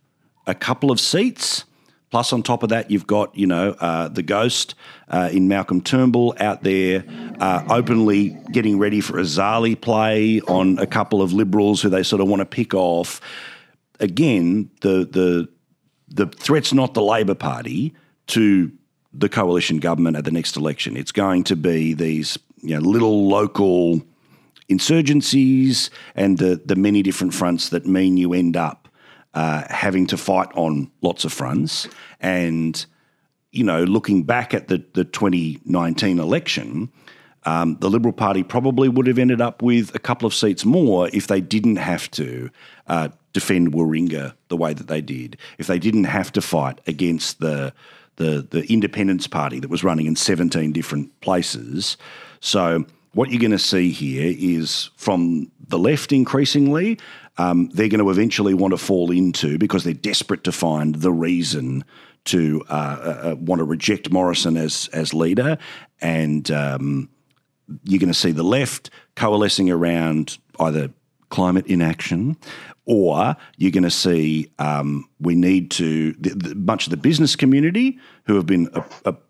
[0.46, 1.66] a couple of seats,
[2.12, 4.76] plus on top of that, you've got, you know, uh, the ghost
[5.10, 7.04] uh, in Malcolm Turnbull out there
[7.40, 12.04] uh, openly getting ready for a Zali play on a couple of liberals who they
[12.04, 13.20] sort of want to pick off.
[14.00, 15.50] Again, the the
[16.16, 17.94] the threat's not the Labor Party
[18.28, 18.72] to
[19.14, 20.98] the coalition government at the next election.
[20.98, 24.02] It's going to be these you know, little local
[24.70, 28.88] insurgencies and the, the many different fronts that mean you end up
[29.34, 31.88] uh, having to fight on lots of fronts.
[32.20, 32.84] And,
[33.52, 36.92] you know, looking back at the, the 2019 election,
[37.46, 41.10] um, the Liberal Party probably would have ended up with a couple of seats more
[41.14, 42.50] if they didn't have to
[42.88, 47.40] uh, defend Warringah the way that they did, if they didn't have to fight against
[47.40, 47.74] the
[48.18, 51.98] the the Independence Party that was running in 17 different places.
[52.40, 57.00] So what you're going to see here is from the left increasingly,
[57.38, 61.12] um, they're going to eventually want to fall into because they're desperate to find the
[61.12, 61.84] reason
[62.26, 65.58] to uh, uh, uh, want to reject Morrison as as leader,
[66.02, 67.10] and um,
[67.84, 70.92] you're going to see the left coalescing around either
[71.30, 72.38] climate inaction
[72.86, 77.36] or you're going to see um, we need to the, the, much of the business
[77.36, 78.70] community who have been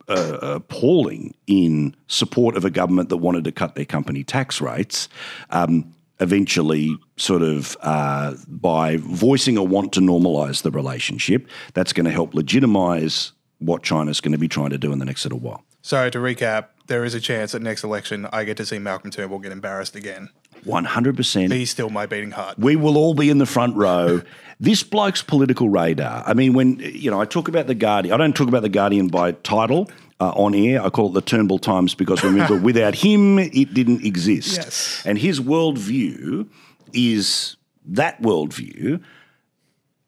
[0.08, 5.08] appalling in support of a government that wanted to cut their company tax rates.
[5.50, 12.06] Um, eventually, sort of uh, by voicing a want to normalise the relationship, that's going
[12.06, 15.40] to help legitimise what China's going to be trying to do in the next little
[15.40, 15.64] while.
[15.82, 19.12] So to recap, there is a chance that next election I get to see Malcolm
[19.12, 20.30] Turnbull get embarrassed again.
[20.66, 21.52] 100%.
[21.52, 22.58] He's still my beating heart.
[22.58, 24.22] We will all be in the front row.
[24.60, 26.24] this bloke's political radar.
[26.26, 28.70] I mean, when, you know, I talk about The Guardian, I don't talk about The
[28.70, 30.84] Guardian by title uh, on air.
[30.84, 34.58] I call it the Turnbull Times because remember, without him, it didn't exist.
[34.58, 35.04] Yes.
[35.06, 36.48] And his worldview
[36.94, 39.02] is that worldview.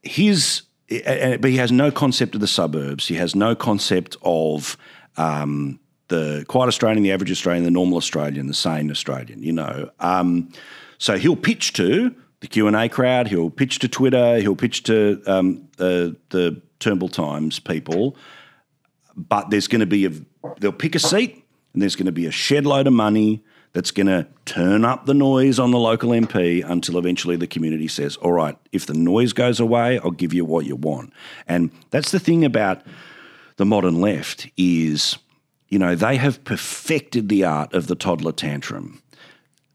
[0.02, 3.08] His, but he has no concept of the suburbs.
[3.08, 4.78] He has no concept of
[5.18, 9.44] um, the quiet Australian, the average Australian, the normal Australian, the sane Australian.
[9.44, 10.50] You know, um,
[10.98, 13.28] so he'll pitch to the Q and A crowd.
[13.28, 14.40] He'll pitch to Twitter.
[14.40, 18.16] He'll pitch to um, the the Turnbull Times people.
[19.16, 20.12] But there's going to be a
[20.60, 21.44] they'll pick a seat,
[21.74, 23.44] and there's going to be a shed load of money
[23.74, 27.88] that's going to turn up the noise on the local MP until eventually the community
[27.88, 31.14] says, "All right, if the noise goes away, I'll give you what you want."
[31.48, 32.84] And that's the thing about
[33.58, 35.18] the modern left is
[35.70, 39.02] you know, they have perfected the art of the toddler tantrum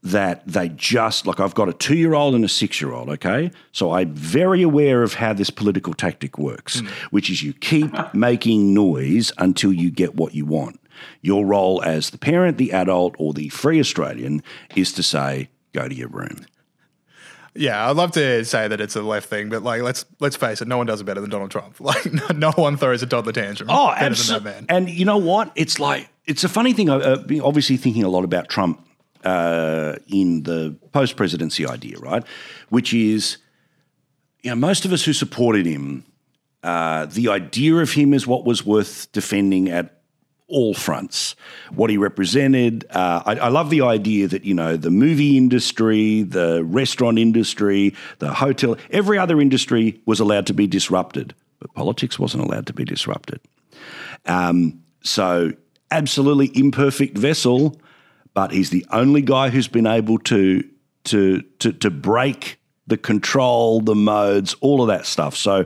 [0.03, 3.09] that they just like I've got a two year old and a six year old,
[3.09, 3.51] okay?
[3.71, 6.87] So I'm very aware of how this political tactic works, mm.
[7.11, 10.79] which is you keep making noise until you get what you want.
[11.21, 14.43] Your role as the parent, the adult, or the free Australian
[14.75, 16.45] is to say, go to your room.
[17.55, 20.61] Yeah, I'd love to say that it's a left thing, but like let's let's face
[20.61, 21.79] it, no one does it better than Donald Trump.
[21.79, 23.69] Like no, no one throws a toddler tantrum.
[23.69, 24.53] Oh, absolutely.
[24.69, 25.51] And you know what?
[25.55, 26.89] It's like it's a funny thing.
[26.89, 28.85] I uh, obviously, thinking a lot about Trump
[29.23, 32.23] uh, in the post presidency idea, right?
[32.69, 33.37] Which is,
[34.41, 36.05] you know, most of us who supported him,
[36.63, 40.02] uh, the idea of him is what was worth defending at
[40.53, 41.35] all fronts.
[41.71, 42.85] What he represented.
[42.91, 47.95] Uh, I, I, love the idea that, you know, the movie industry, the restaurant industry,
[48.19, 52.73] the hotel, every other industry was allowed to be disrupted, but politics wasn't allowed to
[52.73, 53.41] be disrupted.
[54.25, 55.51] Um, so,
[55.89, 57.79] absolutely imperfect vessel,
[58.33, 60.63] but he's the only guy who's been able to,
[61.05, 65.35] to, to, to break the control, the modes, all of that stuff.
[65.35, 65.65] So,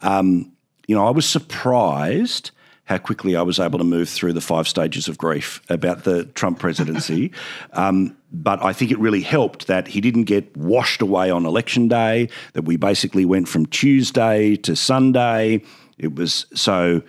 [0.00, 0.52] um,
[0.86, 2.52] you know, I was surprised
[2.88, 6.24] how quickly I was able to move through the five stages of grief about the
[6.24, 7.30] Trump presidency.
[7.74, 11.88] um, but I think it really helped that he didn't get washed away on election
[11.88, 15.62] day, that we basically went from Tuesday to Sunday.
[15.98, 17.02] It was so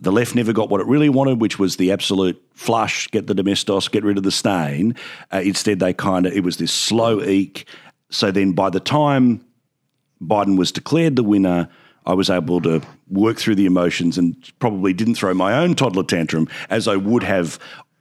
[0.00, 3.34] the left never got what it really wanted, which was the absolute flush, get the
[3.34, 4.94] domestos, get rid of the stain.
[5.32, 7.68] Uh, instead, they kind of, it was this slow eke.
[8.10, 9.44] So then by the time
[10.22, 11.68] Biden was declared the winner,
[12.08, 12.80] I was able to
[13.10, 17.22] work through the emotions and probably didn't throw my own toddler tantrum as I would
[17.22, 17.58] have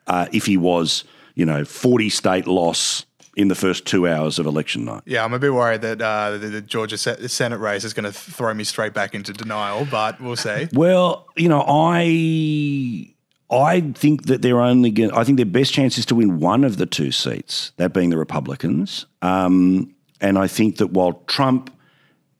[0.07, 1.03] uh, if he was,
[1.35, 3.05] you know, 40 state loss
[3.35, 5.03] in the first two hours of election night.
[5.05, 8.11] Yeah, I'm a bit worried that uh, the, the, Georgia Senate race is going to
[8.11, 10.67] throw me straight back into denial, but we'll see.
[10.73, 13.13] Well, you know, I.
[13.49, 15.11] I think that they're only going.
[15.11, 18.09] I think their best chance is to win one of the two seats, that being
[18.09, 19.05] the Republicans.
[19.21, 21.73] Um, and I think that while Trump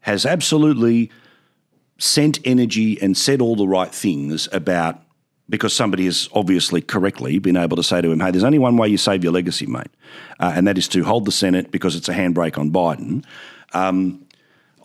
[0.02, 1.10] has absolutely
[1.98, 5.02] sent energy and said all the right things about
[5.50, 8.76] because somebody has obviously correctly been able to say to him, hey, there's only one
[8.76, 9.88] way you save your legacy, mate,
[10.40, 13.24] uh, and that is to hold the Senate because it's a handbrake on Biden.
[13.74, 14.26] Um,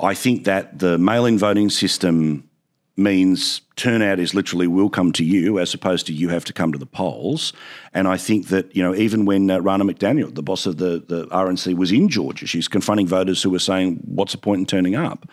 [0.01, 2.49] I think that the mail in voting system
[2.97, 6.73] means turnout is literally will come to you as opposed to you have to come
[6.73, 7.53] to the polls.
[7.95, 11.03] And I think that, you know, even when uh, Ronna McDaniel, the boss of the,
[11.07, 14.67] the RNC, was in Georgia, she's confronting voters who were saying, what's the point in
[14.67, 15.27] turning up?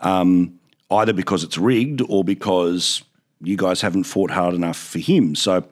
[0.00, 0.58] Um,
[0.94, 3.02] either because it's rigged or because
[3.40, 5.34] you guys haven't fought hard enough for him.
[5.34, 5.64] So,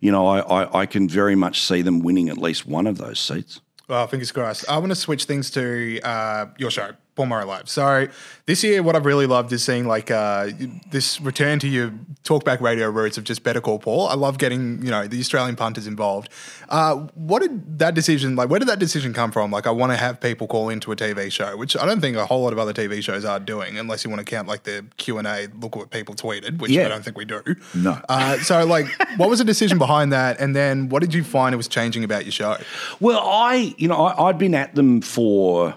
[0.00, 2.98] you know, I, I, I can very much see them winning at least one of
[2.98, 3.60] those seats.
[3.88, 4.68] Well, fingers crossed.
[4.68, 7.68] I want to switch things to uh, your show, Paul Murray Live.
[7.68, 8.08] So
[8.46, 10.48] this year, what I've really loved is seeing like uh,
[10.90, 11.92] this return to your
[12.24, 14.08] talkback radio roots of just Better Call Paul.
[14.08, 16.28] I love getting you know the Australian punters involved.
[16.68, 18.48] Uh, what did that decision like?
[18.48, 19.50] Where did that decision come from?
[19.50, 22.16] Like, I want to have people call into a TV show, which I don't think
[22.16, 24.64] a whole lot of other TV shows are doing, unless you want to count like
[24.64, 25.48] the Q and A.
[25.60, 26.86] Look what people tweeted, which Yeah.
[26.86, 27.42] I don't think we do.
[27.74, 28.00] No.
[28.08, 28.86] Uh, so like,
[29.16, 30.40] what was the decision behind that?
[30.40, 32.56] And then what did you find it was changing about your show?
[33.00, 35.74] Well, I, you know, I, I'd been at them for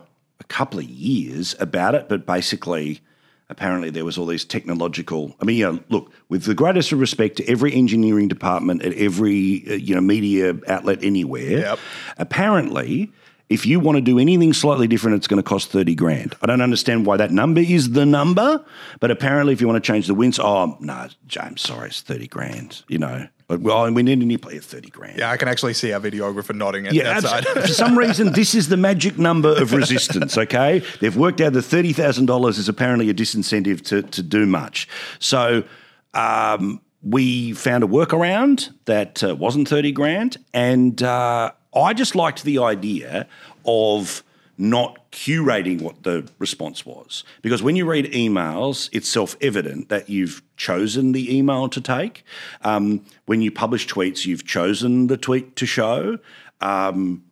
[0.48, 3.02] couple of years about it, but basically,
[3.50, 5.36] apparently there was all these technological.
[5.42, 8.94] I mean, you know, look, with the greatest of respect to every engineering department at
[8.94, 11.80] every, uh, you know, media outlet anywhere, Yep.
[12.18, 13.12] apparently.
[13.50, 16.36] If you want to do anything slightly different, it's going to cost 30 grand.
[16.42, 18.62] I don't understand why that number is the number,
[19.00, 22.28] but apparently, if you want to change the winds, oh, no, James, sorry, it's 30
[22.28, 23.26] grand, you know.
[23.48, 25.18] But, well, we need a new player, 30 grand.
[25.20, 28.54] Yeah, I can actually see our videographer nodding at Yeah, abs- for some reason, this
[28.54, 30.38] is the magic number of resistance.
[30.48, 34.46] Okay, they've worked out that thirty thousand dollars is apparently a disincentive to to do
[34.46, 34.88] much.
[35.20, 35.64] So
[36.14, 42.44] um, we found a workaround that uh, wasn't thirty grand, and uh, I just liked
[42.44, 43.28] the idea
[43.66, 44.24] of
[44.58, 47.24] not curating what the response was.
[47.42, 52.24] Because when you read emails, it's self evident that you've chosen the email to take.
[52.62, 56.18] Um, when you publish tweets, you've chosen the tweet to show.
[56.62, 57.24] Um,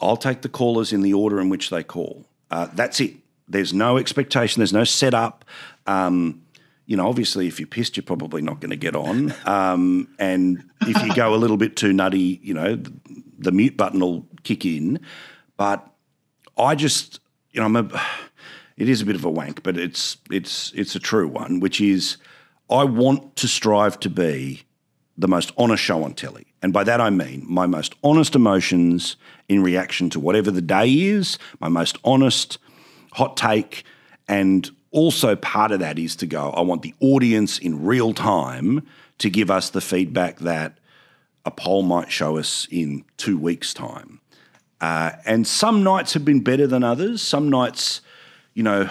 [0.00, 2.26] I'll take the callers in the order in which they call.
[2.50, 3.14] Uh, that's it.
[3.48, 5.44] There's no expectation, there's no setup.
[5.86, 6.42] Um,
[6.86, 9.32] you know, obviously, if you're pissed, you're probably not going to get on.
[9.46, 12.92] Um, and if you go a little bit too nutty, you know, the,
[13.38, 15.00] the mute button will kick in.
[15.56, 15.86] But
[16.62, 18.02] I just, you know, I'm a,
[18.76, 21.80] it is a bit of a wank, but it's it's it's a true one, which
[21.80, 22.16] is
[22.70, 24.62] I want to strive to be
[25.18, 26.46] the most honest show on telly.
[26.62, 29.16] And by that I mean my most honest emotions
[29.48, 32.58] in reaction to whatever the day is, my most honest
[33.12, 33.84] hot take.
[34.26, 38.86] And also part of that is to go, I want the audience in real time
[39.18, 40.78] to give us the feedback that
[41.44, 44.20] a poll might show us in two weeks' time.
[44.82, 47.22] Uh, and some nights have been better than others.
[47.22, 48.00] Some nights,
[48.52, 48.90] you know,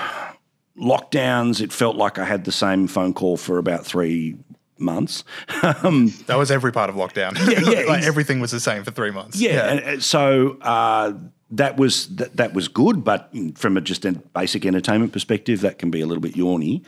[0.78, 4.38] lockdowns, it felt like I had the same phone call for about three
[4.78, 5.26] months.
[5.84, 7.36] um, That was every part of lockdown.
[7.70, 9.40] yeah, like everything was the same for three months.
[9.40, 11.12] yeah, and, uh, so uh,
[11.52, 15.78] that was that, that was good, but from a just a basic entertainment perspective, that
[15.78, 16.84] can be a little bit yawny.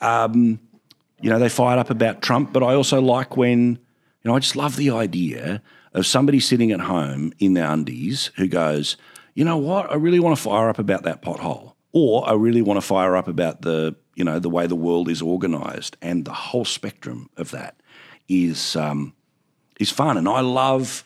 [0.00, 0.60] Um,
[1.20, 3.78] you know, they fired up about Trump, but I also like when
[4.22, 5.62] you know I just love the idea
[5.96, 8.96] of somebody sitting at home in their undies who goes,
[9.34, 12.62] you know what, I really want to fire up about that pothole, or I really
[12.62, 16.24] want to fire up about the you know the way the world is organised, and
[16.24, 17.80] the whole spectrum of that
[18.28, 19.12] is um,
[19.80, 21.02] is fun, and I love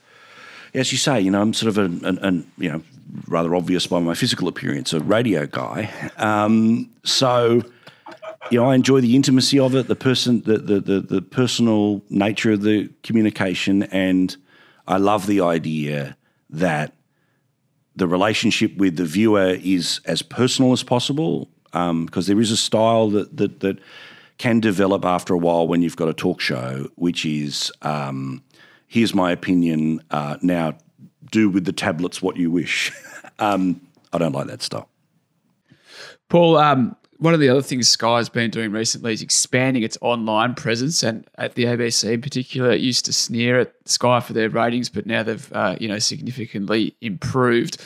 [0.74, 2.82] as you say, you know, I'm sort of an, an, an you know,
[3.26, 5.91] rather obvious by my physical appearance, a radio guy.
[6.16, 7.62] Um, so,
[8.51, 12.03] you know, I enjoy the intimacy of it, the person, the, the the the personal
[12.09, 14.36] nature of the communication, and
[14.91, 16.16] I love the idea
[16.51, 16.95] that
[17.95, 23.09] the relationship with the viewer is as personal as possible, because there is a style
[23.11, 23.78] that that that
[24.38, 28.43] can develop after a while when you've got a talk show, which is um,
[28.88, 30.03] here's my opinion.
[30.11, 30.76] Uh, now
[31.30, 32.91] do with the tablets what you wish.
[33.38, 33.80] um,
[34.12, 34.88] I don't like that style.
[36.28, 40.55] Paul, um, one of the other things Sky's been doing recently is expanding its online
[40.55, 44.49] presence, and at the ABC in particular, it used to sneer at Sky for their
[44.49, 47.77] ratings, but now they've uh, you know significantly improved.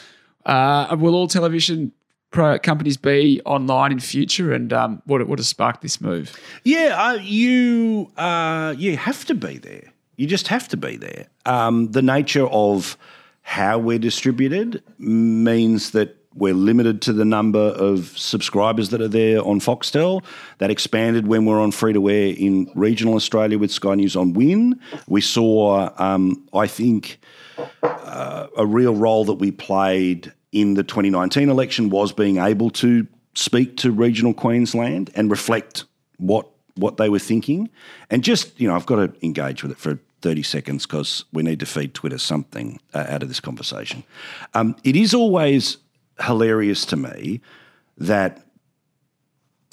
[0.46, 1.92] Uh, will all television
[2.30, 6.38] companies be online in future, and um, what what has sparked this move?
[6.62, 9.92] Yeah, uh, you uh, you have to be there.
[10.16, 11.26] You just have to be there.
[11.44, 12.96] Um, the nature of
[13.42, 19.44] how we're distributed means that we're limited to the number of subscribers that are there
[19.44, 20.24] on Foxtel.
[20.58, 24.32] That expanded when we're on free to air in regional Australia with Sky News on
[24.32, 24.80] Win.
[25.06, 27.20] We saw, um, I think,
[27.82, 33.06] uh, a real role that we played in the 2019 election was being able to
[33.34, 35.84] speak to regional Queensland and reflect
[36.18, 37.70] what what they were thinking,
[38.10, 41.44] and just you know, I've got to engage with it for 30 seconds because we
[41.44, 44.02] need to feed Twitter something uh, out of this conversation.
[44.54, 45.76] Um, it is always
[46.20, 47.40] hilarious to me
[47.98, 48.44] that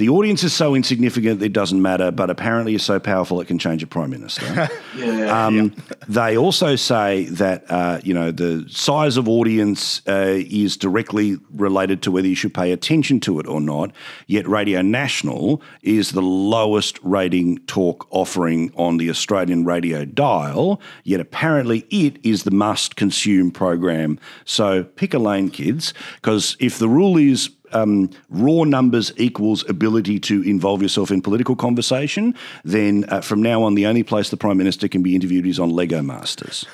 [0.01, 3.59] the audience is so insignificant it doesn't matter, but apparently is so powerful it can
[3.59, 4.67] change a prime minister.
[5.29, 5.75] um,
[6.07, 12.01] They also say that uh, you know the size of audience uh, is directly related
[12.01, 13.91] to whether you should pay attention to it or not.
[14.25, 20.81] Yet Radio National is the lowest rating talk offering on the Australian radio dial.
[21.03, 24.19] Yet apparently it is the must consume program.
[24.45, 30.19] So pick a lane, kids, because if the rule is um, raw numbers equals ability
[30.21, 34.37] to involve yourself in political conversation, then uh, from now on, the only place the
[34.37, 36.65] Prime Minister can be interviewed is on Lego Masters.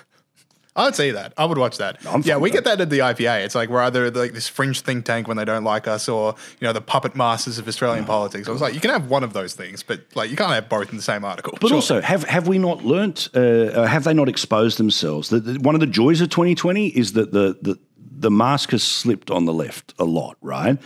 [0.76, 1.34] I would see that.
[1.38, 1.98] I would watch that.
[2.08, 3.44] I'm yeah, we get that at the IPA.
[3.46, 6.36] It's like we're either like this fringe think tank when they don't like us, or
[6.62, 8.48] you know the puppet masters of Australian politics.
[8.48, 10.70] I was like, you can have one of those things, but like you can't have
[10.70, 11.58] both in the same article.
[11.60, 11.78] But Sure.
[11.78, 13.28] also, have have we not learnt?
[13.36, 15.30] Uh, uh, have they not exposed themselves?
[15.30, 17.80] The, the- one of the joys of 2020 is that the the
[18.20, 20.78] the mask has slipped on the left a lot, right?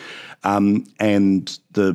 [0.44, 1.94] Um, and the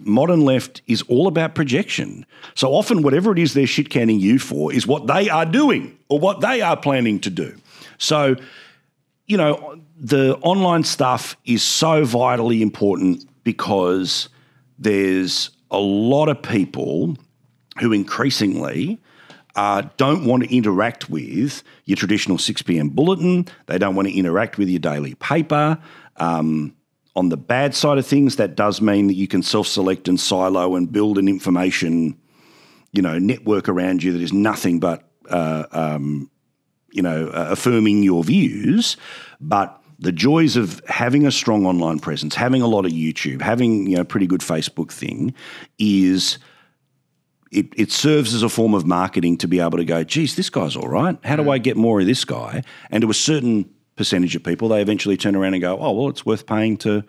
[0.00, 2.24] modern left is all about projection.
[2.54, 5.98] So often, whatever it is they're shit canning you for is what they are doing
[6.08, 7.54] or what they are planning to do.
[7.98, 8.36] So
[9.30, 14.28] you know, the online stuff is so vitally important because
[14.76, 17.16] there's a lot of people
[17.78, 18.98] who increasingly
[19.60, 22.88] uh, don't want to interact with your traditional 6 p.m.
[22.88, 23.46] bulletin.
[23.66, 25.78] They don't want to interact with your daily paper.
[26.16, 26.74] Um,
[27.14, 30.18] on the bad side of things, that does mean that you can self select and
[30.18, 32.18] silo and build an information
[32.92, 36.30] you know, network around you that is nothing but uh, um,
[36.92, 38.96] you know, uh, affirming your views,
[39.42, 43.86] but the joys of having a strong online presence, having a lot of YouTube, having
[43.88, 45.34] you know, pretty good Facebook thing,
[45.78, 46.38] is
[47.50, 50.50] it, it serves as a form of marketing to be able to go, geez, this
[50.50, 51.18] guy's all right.
[51.24, 51.50] How do mm.
[51.50, 52.62] I get more of this guy?
[52.90, 56.08] And to a certain percentage of people, they eventually turn around and go, oh well,
[56.08, 57.04] it's worth paying to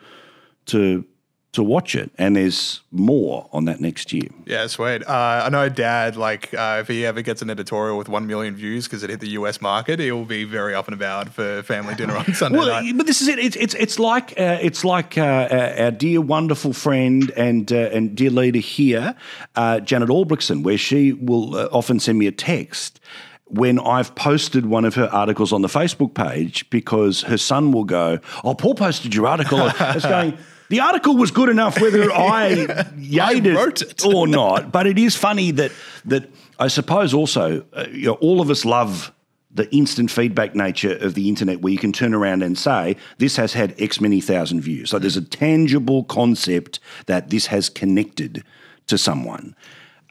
[0.67, 1.05] to
[1.53, 2.09] to watch it.
[2.17, 4.29] And there's more on that next year.
[4.45, 5.05] Yeah, sweet.
[5.05, 8.55] Uh, I know Dad, like, uh, if he ever gets an editorial with 1 million
[8.55, 11.93] views because it hit the US market, he'll be very up and about for family
[11.95, 12.93] dinner on Sunday Well, night.
[12.95, 13.37] but this is it.
[13.37, 17.75] It's it's it's like uh, it's like uh, uh, our dear wonderful friend and uh,
[17.91, 19.15] and dear leader here,
[19.55, 22.99] uh, Janet Albrechtsen, where she will uh, often send me a text
[23.47, 27.83] when I've posted one of her articles on the Facebook page because her son will
[27.83, 30.37] go, "Oh, Paul posted your article." it's going.
[30.71, 32.65] The article was good enough whether I
[32.95, 34.05] yayed wrote it.
[34.05, 35.73] or not, but it is funny that
[36.05, 39.11] that I suppose also uh, you know, all of us love
[39.53, 43.35] the instant feedback nature of the internet where you can turn around and say this
[43.35, 44.89] has had x many thousand views.
[44.89, 48.41] So there's a tangible concept that this has connected
[48.87, 49.57] to someone.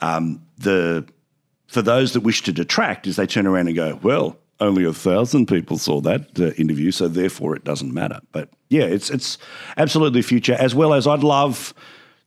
[0.02, 1.06] Um, the
[1.68, 4.92] for those that wish to detract is they turn around and go well only a
[4.92, 8.20] thousand people saw that uh, interview so therefore it doesn't matter.
[8.30, 9.36] But yeah it's it's
[9.76, 11.74] absolutely future as well as i'd love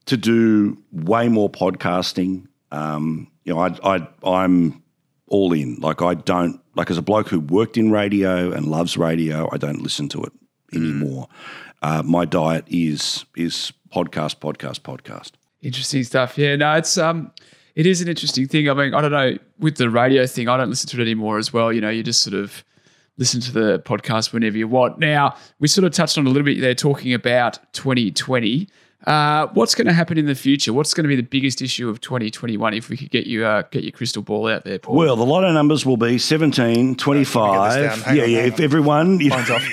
[0.05, 4.83] to do way more podcasting um, you know I, I i'm
[5.33, 5.75] all in.
[5.79, 9.57] Like I don't like as a bloke who worked in radio and loves radio, I
[9.57, 10.31] don't listen to it
[10.73, 11.27] anymore.
[11.81, 15.31] Uh, my diet is is podcast, podcast, podcast.
[15.61, 16.37] Interesting stuff.
[16.37, 17.31] Yeah, no, it's um,
[17.75, 18.69] it is an interesting thing.
[18.69, 20.47] I mean, I don't know with the radio thing.
[20.47, 21.73] I don't listen to it anymore as well.
[21.73, 22.63] You know, you just sort of
[23.17, 24.99] listen to the podcast whenever you want.
[24.99, 28.67] Now, we sort of touched on a little bit there, talking about 2020.
[29.05, 30.71] Uh, what's going to happen in the future?
[30.71, 32.73] What's going to be the biggest issue of 2021?
[32.73, 34.95] If we could get you uh, get your crystal ball out there, Paul.
[34.95, 37.73] Well, the lotto numbers will be 17, 25.
[38.05, 38.15] down.
[38.15, 38.37] Yeah, on, yeah.
[38.39, 38.61] If on.
[38.61, 39.63] everyone, you know, Mine's off.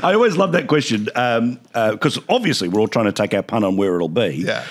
[0.04, 3.76] I always love that question because obviously we're all trying to take our pun on
[3.76, 4.46] where it'll be.
[4.46, 4.64] yeah.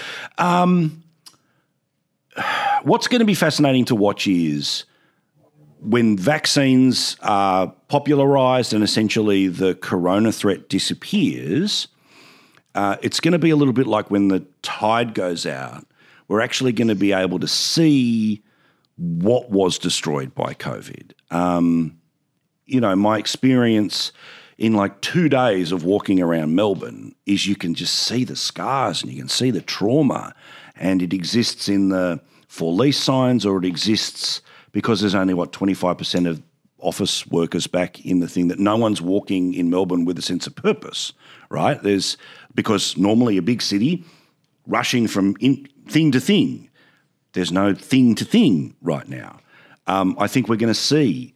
[2.83, 4.85] what's going to be fascinating to watch is
[5.85, 11.87] when vaccines are popularized and essentially the corona threat disappears,
[12.73, 15.85] uh, it's going to be a little bit like when the tide goes out.
[16.27, 18.43] We're actually going to be able to see
[18.97, 21.11] what was destroyed by COVID.
[21.29, 21.99] Um,
[22.65, 24.11] you know, my experience
[24.57, 29.03] in like two days of walking around Melbourne is you can just see the scars
[29.03, 30.33] and you can see the trauma,
[30.75, 34.41] and it exists in the for lease signs or it exists
[34.75, 36.43] because there's only what 25% of
[36.79, 40.47] office workers back in the thing that no one's walking in Melbourne with a sense
[40.47, 41.13] of purpose,
[41.49, 41.81] right?
[41.81, 42.17] There's
[42.55, 44.03] because normally a big city
[44.67, 46.69] rushing from in, thing to thing.
[47.31, 49.39] There's no thing to thing right now.
[49.87, 51.33] Um, I think we're going to see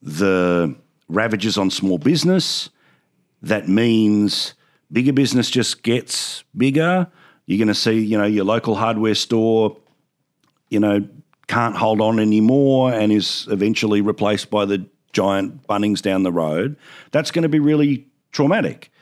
[0.00, 0.72] the
[1.08, 2.70] ravages on small business.
[3.42, 4.54] That means
[4.92, 7.08] bigger business just gets bigger.
[7.46, 9.76] You're going to see, you know, your local hardware store,
[10.70, 11.08] you know,
[11.48, 16.76] can't hold on anymore and is eventually replaced by the giant Bunnings down the road.
[17.10, 18.92] That's going to be really traumatic.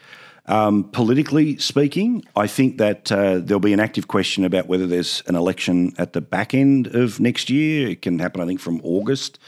[0.49, 5.23] Um, politically speaking, I think that uh, there'll be an active question about whether there's
[5.27, 7.89] an election at the back end of next year.
[7.89, 9.41] It can happen, I think, from August.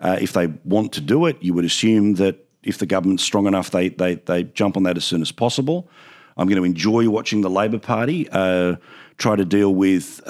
[0.00, 3.46] Uh, if they want to do it, you would assume that if the government's strong
[3.46, 5.90] enough, they they they jump on that as soon as possible.
[6.38, 8.76] I'm going to enjoy watching the Labor Party uh,
[9.18, 10.22] try to deal with.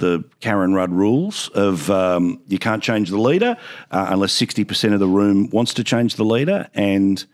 [0.00, 3.56] The Kevin Rudd rules of um, you can't change the leader
[3.90, 6.68] uh, unless 60% of the room wants to change the leader.
[6.74, 7.24] And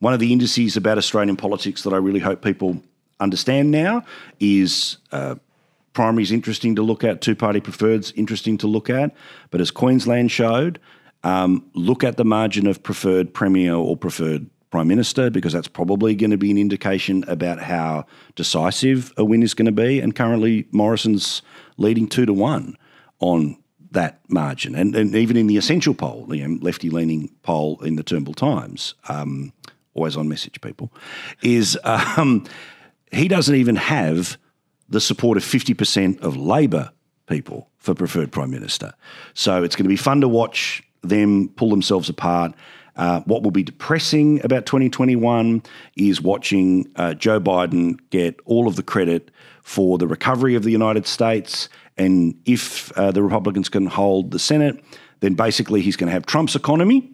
[0.00, 2.82] one of the indices about Australian politics that I really hope people
[3.20, 4.04] understand now
[4.38, 5.36] is uh,
[5.92, 9.14] primaries interesting to look at, two party preferreds interesting to look at.
[9.50, 10.80] But as Queensland showed,
[11.22, 16.14] um, look at the margin of preferred premier or preferred prime minister because that's probably
[16.14, 18.06] going to be an indication about how
[18.36, 20.00] decisive a win is going to be.
[20.00, 21.42] And currently, Morrison's
[21.80, 22.76] leading two to one
[23.18, 23.56] on
[23.90, 24.74] that margin.
[24.74, 28.94] And, and even in the essential poll, the lefty leaning poll in the Turnbull Times,
[29.08, 29.52] um,
[29.94, 30.92] always on message, people,
[31.42, 32.46] is um,
[33.10, 34.38] he doesn't even have
[34.88, 36.90] the support of 50% of Labor
[37.26, 38.92] people for preferred Prime Minister.
[39.34, 42.52] So it's going to be fun to watch them pull themselves apart.
[42.96, 45.62] Uh, what will be depressing about 2021
[45.96, 49.30] is watching uh, Joe Biden get all of the credit
[49.62, 51.68] for the recovery of the United States.
[51.96, 54.82] And if uh, the Republicans can hold the Senate,
[55.20, 57.10] then basically he's going to have Trump's economy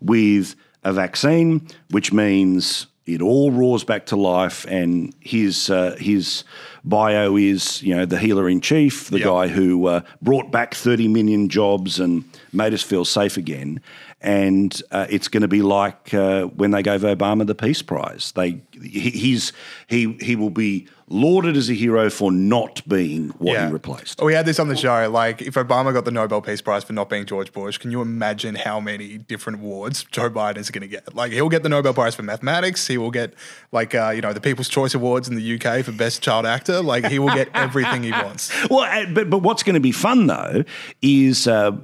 [0.00, 4.66] with a vaccine, which means it all roars back to life.
[4.68, 6.44] And his uh, his
[6.84, 9.26] bio is you know the healer in chief, the Yep.
[9.28, 13.80] guy who uh, brought back 30 million jobs and made us feel safe again.
[14.20, 18.32] And uh, it's going to be like uh, when they gave Obama the Peace Prize.
[18.32, 19.52] They he, he's
[19.86, 24.20] he he will be lauded as a hero for not being what he replaced.
[24.20, 25.08] We had this on the show.
[25.10, 28.00] Like, if Obama got the Nobel Peace Prize for not being George Bush, can you
[28.02, 31.14] imagine how many different awards Joe Biden is going to get?
[31.14, 32.86] Like, he'll get the Nobel Prize for mathematics.
[32.86, 33.34] He will get,
[33.70, 36.82] like, uh, you know, the People's Choice Awards in the UK for Best Child Actor.
[36.82, 38.52] Like, he will get everything he wants.
[38.68, 40.64] Well, uh, but but what's going to be fun though
[41.00, 41.46] is.
[41.46, 41.76] Uh,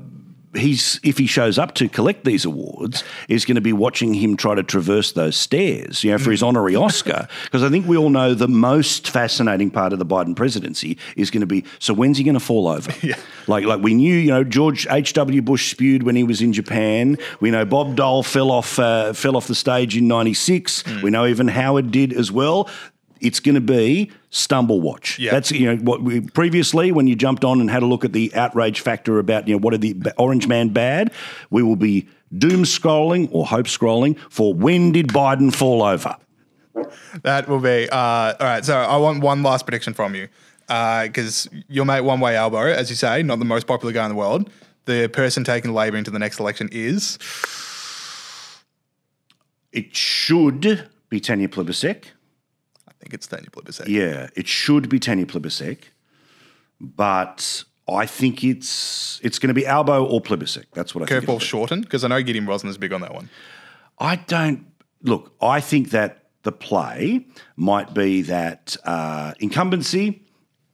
[0.54, 4.36] He's if he shows up to collect these awards, is going to be watching him
[4.36, 7.28] try to traverse those stairs, you know, for his honorary Oscar.
[7.44, 11.30] Because I think we all know the most fascinating part of the Biden presidency is
[11.30, 12.92] going to be so when's he going to fall over?
[13.02, 13.16] Yeah.
[13.48, 15.12] Like like we knew, you know, George H.
[15.14, 15.42] W.
[15.42, 17.18] Bush spewed when he was in Japan.
[17.40, 20.84] We know Bob Dole fell off uh, fell off the stage in '96.
[21.02, 22.68] We know even Howard did as well.
[23.22, 25.18] It's going to be stumble watch.
[25.18, 25.30] Yeah.
[25.30, 28.12] That's you know what we previously when you jumped on and had a look at
[28.12, 31.12] the outrage factor about you know what are the Orange Man bad.
[31.50, 36.16] We will be doom scrolling or hope scrolling for when did Biden fall over?
[37.22, 38.64] That will be uh, all right.
[38.64, 40.28] So I want one last prediction from you
[40.66, 44.10] because your mate One Way Albo, as you say, not the most popular guy in
[44.10, 44.50] the world.
[44.86, 47.18] The person taking Labor into the next election is
[49.72, 52.06] It should be Tanya Plibersek.
[53.12, 53.88] Think it's Daniel Plibersek.
[53.88, 55.80] Yeah, it should be Tanya Plibersek,
[56.80, 60.64] but I think it's it's going to be Albo or Plibersek.
[60.72, 61.24] That's what I think.
[61.24, 63.28] Curveball it'll shorten because I know Gideon Rozner's big on that one.
[63.98, 64.64] I don't
[65.02, 65.34] look.
[65.42, 70.22] I think that the play might be that uh, incumbency,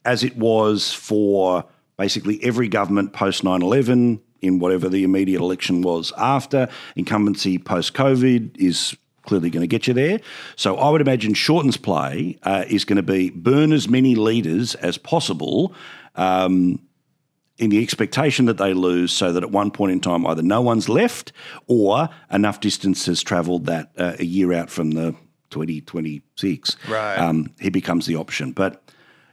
[0.05, 1.65] as it was for
[1.97, 7.93] basically every government post 9 11, in whatever the immediate election was after, incumbency post
[7.93, 8.95] COVID is
[9.29, 10.19] clearly going to get you there.
[10.55, 14.73] So I would imagine Shorten's play uh, is going to be burn as many leaders
[14.75, 15.73] as possible
[16.17, 20.61] in the expectation that they lose, so that at one point in time, either no
[20.61, 21.31] one's left
[21.67, 25.13] or enough distance has travelled that uh, a year out from the
[25.49, 27.17] 2026, Right.
[27.17, 28.53] um, he becomes the option.
[28.53, 28.81] But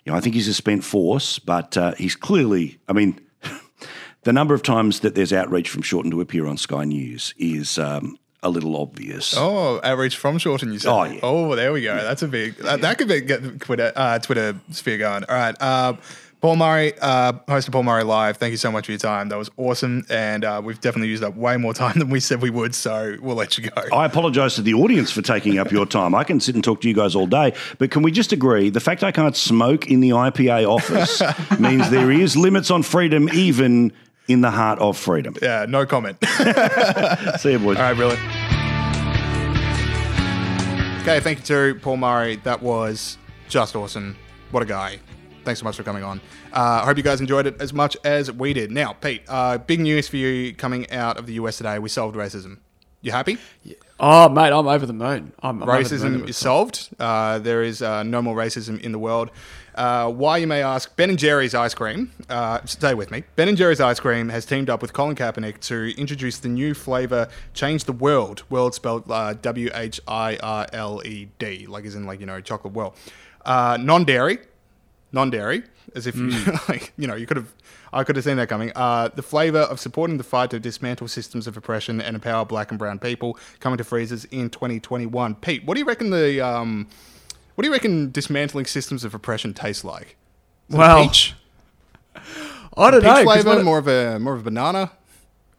[0.04, 3.20] you know, I think he's a spent force, but uh, he's clearly, I mean,
[4.22, 7.78] the number of times that there's outreach from Shorten to appear on Sky News is
[7.78, 9.34] um, a little obvious.
[9.36, 10.90] Oh, outreach from Shorten, you said.
[10.90, 11.20] Oh, yeah.
[11.22, 11.96] Oh, there we go.
[11.96, 12.56] That's a big.
[12.56, 15.24] That, that could be get Twitter uh, Twitter sphere going.
[15.24, 15.56] All right.
[15.60, 15.94] Uh,
[16.42, 18.36] Paul Murray, uh, host of Paul Murray Live.
[18.36, 19.30] Thank you so much for your time.
[19.30, 22.42] That was awesome, and uh, we've definitely used up way more time than we said
[22.42, 22.74] we would.
[22.74, 23.82] So we'll let you go.
[23.92, 26.14] I apologise to the audience for taking up your time.
[26.14, 28.68] I can sit and talk to you guys all day, but can we just agree
[28.68, 31.20] the fact I can't smoke in the IPA office
[31.58, 33.92] means there is limits on freedom, even
[34.28, 35.34] in the heart of freedom.
[35.40, 36.18] yeah, no comment.
[37.38, 37.76] See you, boys.
[37.76, 38.20] All right, brilliant.
[41.02, 42.36] Okay, thank you to Paul Murray.
[42.36, 43.18] That was
[43.48, 44.16] just awesome.
[44.50, 44.98] What a guy.
[45.44, 46.20] Thanks so much for coming on.
[46.52, 48.72] I uh, hope you guys enjoyed it as much as we did.
[48.72, 51.78] Now, Pete, uh, big news for you coming out of the US today.
[51.78, 52.58] We solved racism.
[53.02, 53.38] You happy?
[54.00, 55.32] Oh, mate, I'm over the moon.
[55.40, 56.88] I'm, I'm over the moon racism is solved.
[56.98, 59.30] Uh, there is uh, no more racism in the world.
[59.76, 63.24] Uh, why, you may ask, Ben and Jerry's ice cream, uh, stay with me.
[63.36, 66.72] Ben and Jerry's ice cream has teamed up with Colin Kaepernick to introduce the new
[66.72, 68.42] flavor, Change the World.
[68.48, 72.26] World spelled uh, W H I R L E D, like as in, like, you
[72.26, 72.94] know, chocolate world.
[73.44, 74.38] Uh, non dairy,
[75.12, 75.62] non dairy,
[75.94, 76.30] as if, you,
[76.68, 77.52] like, you know, you could have.
[77.92, 78.72] I could have seen that coming.
[78.74, 82.70] Uh, the flavour of supporting the fight to dismantle systems of oppression and empower black
[82.70, 85.36] and brown people coming to freezers in 2021.
[85.36, 86.88] Pete, what do you reckon the um,
[87.56, 90.16] what do you reckon dismantling systems of oppression tastes like?
[90.70, 91.34] Is Well, peach,
[92.76, 93.24] I don't peach know.
[93.24, 94.92] 'cause flavour, more of a more of a banana.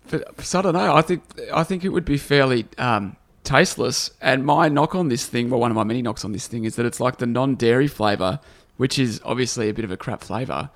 [0.09, 0.95] But, so I don't know.
[0.95, 1.23] I think
[1.53, 4.11] I think it would be fairly um, tasteless.
[4.21, 6.63] And my knock on this thing, well, one of my many knocks on this thing,
[6.63, 8.39] is that it's like the non-dairy flavor,
[8.77, 10.69] which is obviously a bit of a crap flavor,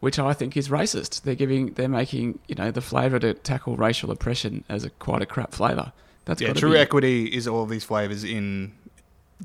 [0.00, 1.22] which I think is racist.
[1.22, 5.22] They're giving, they're making, you know, the flavor to tackle racial oppression as a quite
[5.22, 5.92] a crap flavor.
[6.24, 8.72] That's Yeah, true be, equity is all of these flavors in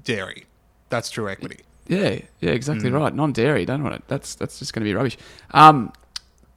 [0.03, 0.45] dairy.
[0.89, 1.59] That's true equity.
[1.87, 2.55] Yeah, yeah, Mm.
[2.55, 3.13] exactly right.
[3.13, 4.03] Non-dairy, don't want it.
[4.07, 5.17] That's that's just going to be rubbish.
[5.51, 5.91] Um,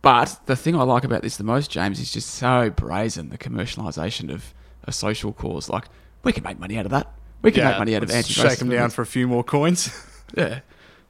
[0.03, 3.29] but the thing I like about this the most, James, is just so brazen.
[3.29, 4.55] The commercialisation of
[4.85, 5.85] a social cause, like
[6.25, 7.13] we can make money out of that.
[7.43, 9.91] We can make money out of anti-racist Shake them down for a few more coins.
[10.37, 10.61] Yeah,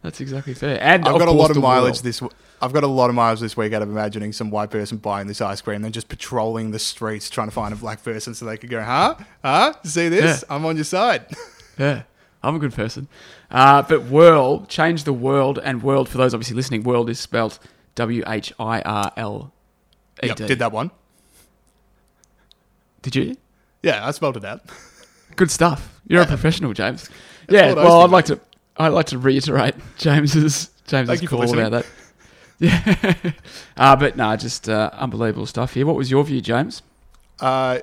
[0.02, 0.78] that's exactly fair.
[0.82, 2.04] And I've got a lot of mileage world.
[2.04, 2.22] this.
[2.62, 5.26] I've got a lot of miles this week out of imagining some white person buying
[5.26, 8.32] this ice cream, and then just patrolling the streets trying to find a black person
[8.34, 9.74] so they could go, "Huh, huh?
[9.84, 10.42] See this?
[10.42, 10.54] Yeah.
[10.56, 11.26] I'm on your side."
[11.78, 12.02] Yeah,
[12.42, 13.08] I'm a good person.
[13.50, 16.82] Uh, but world, change the world, and world for those obviously listening.
[16.82, 17.58] World is spelt
[17.96, 19.52] W H I R L
[20.22, 20.90] E yep, did that one.
[23.02, 23.36] Did you?
[23.82, 24.62] Yeah, I spelled it out.
[25.36, 26.00] Good stuff.
[26.06, 27.08] You're a professional, James.
[27.46, 27.74] That's Yeah.
[27.74, 28.40] Well, I'd like to.
[28.76, 31.86] I'd like to reiterate James's James's call about that.
[32.62, 33.14] Yeah.
[33.78, 35.86] uh, but no, just uh, unbelievable stuff here.
[35.86, 36.82] What was your view, James?
[37.40, 37.78] Uh,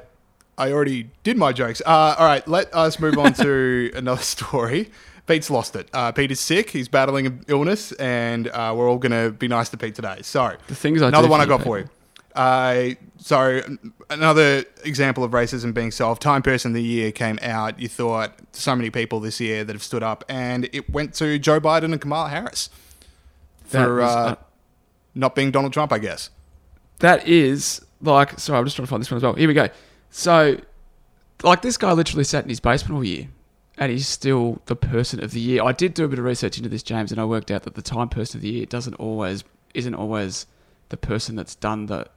[0.57, 1.81] I already did my jokes.
[1.85, 4.89] Uh, all right, let us move on to another story.
[5.27, 5.89] Pete's lost it.
[5.93, 6.69] Uh, Pete is sick.
[6.69, 10.19] He's battling an illness, and uh, we're all going to be nice to Pete today.
[10.21, 11.89] So, The things I another one I got for you.
[12.33, 13.61] Uh, so,
[14.09, 16.21] another example of racism being solved.
[16.21, 17.79] Time Person of the Year came out.
[17.79, 21.37] You thought so many people this year that have stood up, and it went to
[21.37, 22.69] Joe Biden and Kamala Harris
[23.65, 24.35] for was, uh,
[25.13, 26.29] not being Donald Trump, I guess.
[26.99, 28.39] That is like.
[28.39, 29.33] Sorry, I'm just trying to find this one as well.
[29.33, 29.67] Here we go.
[30.09, 30.59] So,
[31.43, 33.27] like, this guy literally sat in his basement all year,
[33.77, 35.63] and he's still the person of the year.
[35.63, 37.75] I did do a bit of research into this, James, and I worked out that
[37.75, 39.43] the Time Person of the Year doesn't always
[39.73, 40.47] isn't always
[40.89, 42.07] the person that's done the.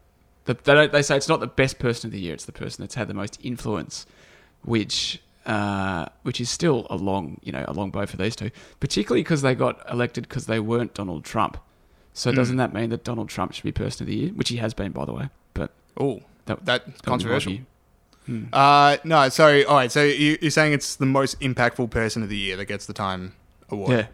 [0.45, 2.53] the they, don't, they say it's not the best person of the year; it's the
[2.53, 4.07] person that's had the most influence,
[4.62, 5.20] which.
[5.47, 9.22] Uh, which is still a long, you know, a long bow for these two, particularly
[9.22, 11.57] because they got elected because they weren't Donald Trump.
[12.12, 14.57] So doesn't that mean that Donald Trump should be person of the year, which he
[14.57, 15.30] has been, by the way?
[15.55, 17.59] But Oh, that, that controversial.
[18.27, 18.49] View.
[18.53, 19.91] Uh, no, so all right.
[19.93, 22.93] So you, you're saying it's the most impactful person of the year that gets the
[22.93, 23.35] Time
[23.68, 23.91] Award?
[23.91, 24.07] Yeah,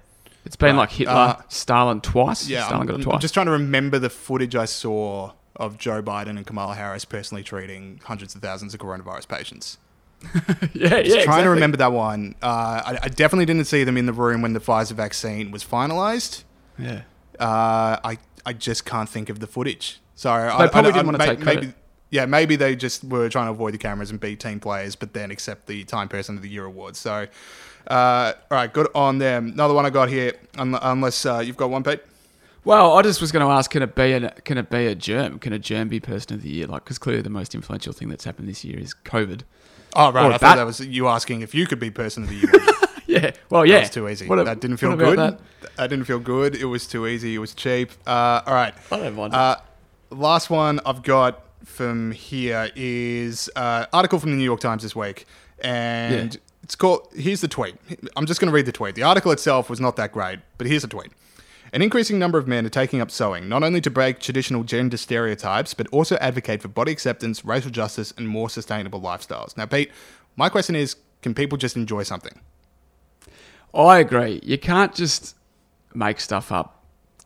[0.45, 0.83] it's been Right.
[0.83, 2.49] like Hitler, Uh, Stalin twice.
[2.49, 2.65] yeah.
[2.67, 3.15] Stalin I'm, got it twice.
[3.15, 7.05] I'm just trying to remember the footage I saw of Joe Biden and Kamala Harris
[7.05, 9.79] personally treating hundreds of thousands of coronavirus patients.
[10.35, 10.41] yeah,
[10.73, 10.73] yeah.
[10.73, 11.43] Just trying exactly.
[11.45, 12.35] to remember that one.
[12.43, 12.47] Uh,
[12.87, 16.45] I, I definitely didn't see them in the room when the Pfizer vaccine was finalized.
[16.79, 17.03] Yeah,
[17.39, 20.01] Uh, I I just can't think of the footage.
[20.15, 21.61] Sorry, They I, probably I, didn't I, wanna may- take credit.
[21.63, 21.75] maybe.
[22.11, 25.13] Yeah, maybe they just were trying to avoid the cameras and be team players, but
[25.13, 26.95] then accept the Time Person of the Year award.
[26.97, 27.27] So,
[27.89, 29.49] uh, all right, good on them.
[29.53, 32.01] Another one I got here, un- unless uh, you've got one, Pete.
[32.65, 34.95] Well, I just was going to ask, can it be a can it be a
[34.95, 35.39] germ?
[35.39, 36.67] Can a germ be person of the year?
[36.67, 39.43] Like, because clearly the most influential thing that's happened this year is COVID.
[39.95, 40.27] Oh, right.
[40.27, 42.53] I that- thought that was you asking if you could be Person of the Year.
[43.09, 43.31] Yeah.
[43.51, 43.77] Well, yeah.
[43.77, 44.27] That was too easy.
[44.29, 45.17] A- that didn't feel good.
[45.17, 45.41] that?
[45.77, 45.89] That?
[45.89, 46.57] didn't feel good.
[46.57, 47.37] It was too easy.
[47.37, 47.93] It was cheap.
[48.05, 48.75] Uh, all right.
[48.91, 49.33] I don't mind.
[49.33, 49.57] Uh,
[50.11, 54.97] last one I've got from here is uh, article from the New York Times this
[54.97, 55.27] week,
[55.61, 56.41] and Yeah.
[56.63, 57.09] it's called.
[57.15, 57.75] Here's the tweet.
[58.17, 58.95] I'm just going to read the tweet.
[58.95, 61.13] The article itself was not that great, but here's the tweet.
[61.73, 64.97] An increasing number of men are taking up sewing, not only to break traditional gender
[64.97, 69.57] stereotypes, but also advocate for body acceptance, racial justice, and more sustainable lifestyles.
[69.57, 69.91] Now, Pete,
[70.37, 72.41] my question is can people just enjoy something?
[73.75, 74.41] I agree.
[74.45, 75.35] You can't just
[75.93, 76.76] make stuff up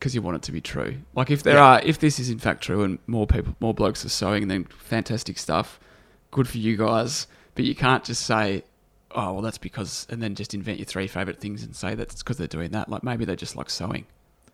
[0.01, 0.97] because you want it to be true.
[1.13, 1.63] Like if there Yeah.
[1.75, 4.63] are, if this is in fact true, and more people, more blokes are sewing, then
[4.63, 5.79] fantastic stuff.
[6.31, 7.27] Good for you guys.
[7.53, 8.63] But you can't just say,
[9.11, 12.15] "Oh, well, that's because," and then just invent your three favorite things and say that's
[12.23, 12.89] because they're doing that.
[12.89, 14.05] Like maybe they just like sewing.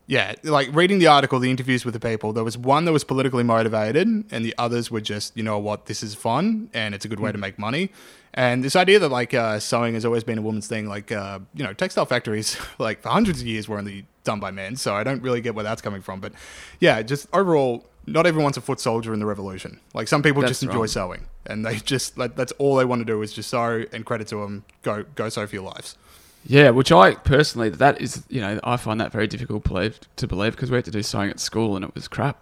[0.10, 3.03] Yeah, like reading the article, the interviews with the people, there was one that was
[3.03, 7.03] politically motivated, and the others were just, you know what, this is fun and it's
[7.03, 7.91] a good way to make money.
[8.34, 11.39] And this idea that like uh, sewing has always been a woman's thing, like uh,
[11.53, 14.78] you know, textile factories, like for hundreds of years were only done by men.
[14.78, 16.22] So I don't really get where that's coming from.
[16.22, 16.34] But
[16.80, 19.82] yeah, just overall, not everyone's a foot soldier in the revolution.
[19.93, 20.89] Like some people That's just enjoy right.
[20.89, 24.05] sewing, and they just like that's all they want to do is just sew and
[24.05, 24.64] credit to them.
[24.84, 25.97] Go go sew for your lives.
[26.46, 30.28] Yeah, which I personally that is you know I find that very difficult believe, to
[30.28, 32.42] believe because we had to do sewing at school and it was crap.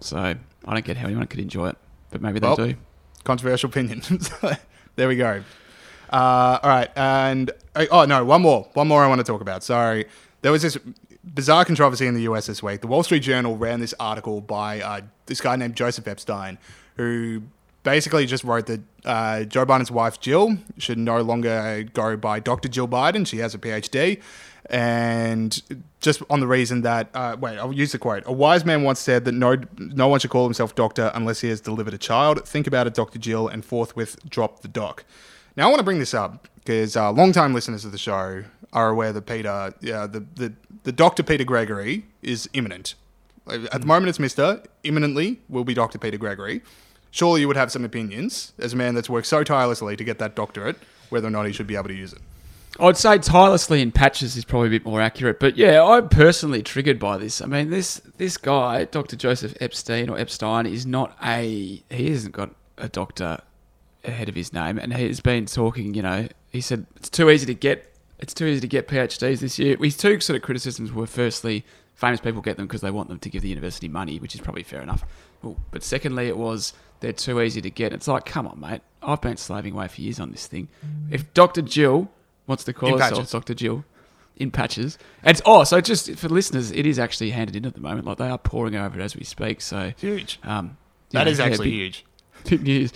[0.00, 0.36] So I
[0.72, 1.76] don't get how anyone could enjoy it,
[2.10, 2.74] but maybe they Well, do.
[3.24, 4.02] controversial opinion.
[4.96, 5.42] there we go.
[6.12, 9.40] Uh, all right, and uh, oh no, one more, one more I want to talk
[9.40, 9.62] about.
[9.62, 10.06] Sorry,
[10.42, 10.76] there was this
[11.22, 12.46] bizarre controversy in the U.S.
[12.46, 12.80] this week.
[12.80, 16.58] The Wall Street Journal ran this article by uh, this guy named Joseph Epstein,
[16.96, 17.42] who
[17.82, 22.68] basically just wrote that uh, Joe Biden's wife Jill should no longer go by Dr.
[22.68, 23.26] Jill Biden.
[23.26, 24.20] She has a PhD.
[24.68, 25.60] And
[26.00, 28.22] just on the reason that, uh, wait, I'll use the quote.
[28.26, 31.48] A wise man once said that no, no one should call himself doctor unless he
[31.48, 32.46] has delivered a child.
[32.46, 33.18] Think about it, Dr.
[33.18, 35.04] Jill, and forthwith drop the doc.
[35.56, 38.88] Now, I want to bring this up because uh, long-time listeners of the show are
[38.90, 40.52] aware that Peter, yeah, the, the,
[40.84, 41.24] the Dr.
[41.24, 42.94] Peter Gregory is imminent.
[43.48, 44.64] At the moment, it's Mr.
[44.84, 45.98] Imminently will be Dr.
[45.98, 46.62] Peter Gregory.
[47.10, 50.18] Surely you would have some opinions as a man that's worked so tirelessly to get
[50.18, 50.76] that doctorate,
[51.08, 52.20] whether or not he should be able to use it.
[52.78, 56.62] I'd say tirelessly in patches is probably a bit more accurate, but yeah, I'm personally
[56.62, 57.42] triggered by this.
[57.42, 59.16] I mean, this this guy, Dr.
[59.16, 63.40] Joseph Epstein or Epstein, is not a he hasn't got a doctor
[64.04, 65.94] ahead of his name, and he's been talking.
[65.94, 69.40] You know, he said it's too easy to get it's too easy to get PhDs
[69.40, 69.76] this year.
[69.80, 73.18] His two sort of criticisms were firstly, famous people get them because they want them
[73.18, 75.04] to give the university money, which is probably fair enough.
[75.42, 77.92] Well, but secondly, it was they're too easy to get.
[77.92, 78.80] It's like, come on, mate.
[79.02, 80.68] I've been slaving away for years on this thing.
[81.10, 81.62] If Dr.
[81.62, 82.10] Jill
[82.46, 83.30] wants to call In herself patches.
[83.30, 83.54] Dr.
[83.54, 83.84] Jill
[84.36, 87.74] in patches, and it's, oh, so just for listeners, it is actually handed in at
[87.74, 88.06] the moment.
[88.06, 89.60] Like they are pouring over it as we speak.
[89.60, 90.38] So Huge.
[90.44, 90.76] um,
[91.10, 92.04] That yeah, is yeah, actually big- huge.
[92.48, 92.92] Big news.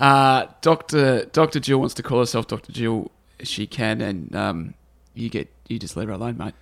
[0.00, 3.12] Uh, Doctor Doctor Jill wants to call herself Doctor Jill.
[3.44, 4.74] She can, and um,
[5.14, 6.54] you get you just leave her alone, mate.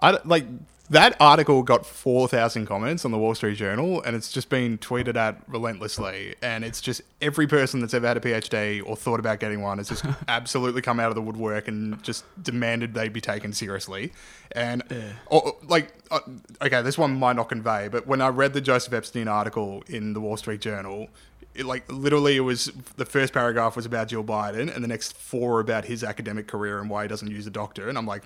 [0.00, 0.44] I don't- like
[0.90, 5.16] that article got 4,000 comments on the Wall Street Journal and it's just been tweeted
[5.16, 6.34] at relentlessly.
[6.42, 9.78] And it's just every person that's ever had a PhD or thought about getting one
[9.78, 14.12] has just absolutely come out of the woodwork and just demanded they be taken seriously.
[14.54, 14.82] And,
[15.26, 16.20] or, like, uh,
[16.60, 20.12] okay, this one might not convey, but when I read the Joseph Epstein article in
[20.12, 21.08] the Wall Street Journal,
[21.54, 25.16] it, like literally it was the first paragraph was about Jill Biden and the next
[25.16, 28.22] four about his academic career and why he doesn't use a doctor and I'm like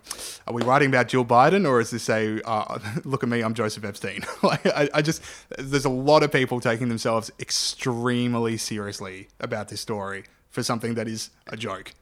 [0.46, 3.54] are we writing about Jill Biden or is this a uh, look at me I'm
[3.54, 5.22] Joseph Epstein like I, I just
[5.58, 11.08] there's a lot of people taking themselves extremely seriously about this story for something that
[11.08, 11.92] is a joke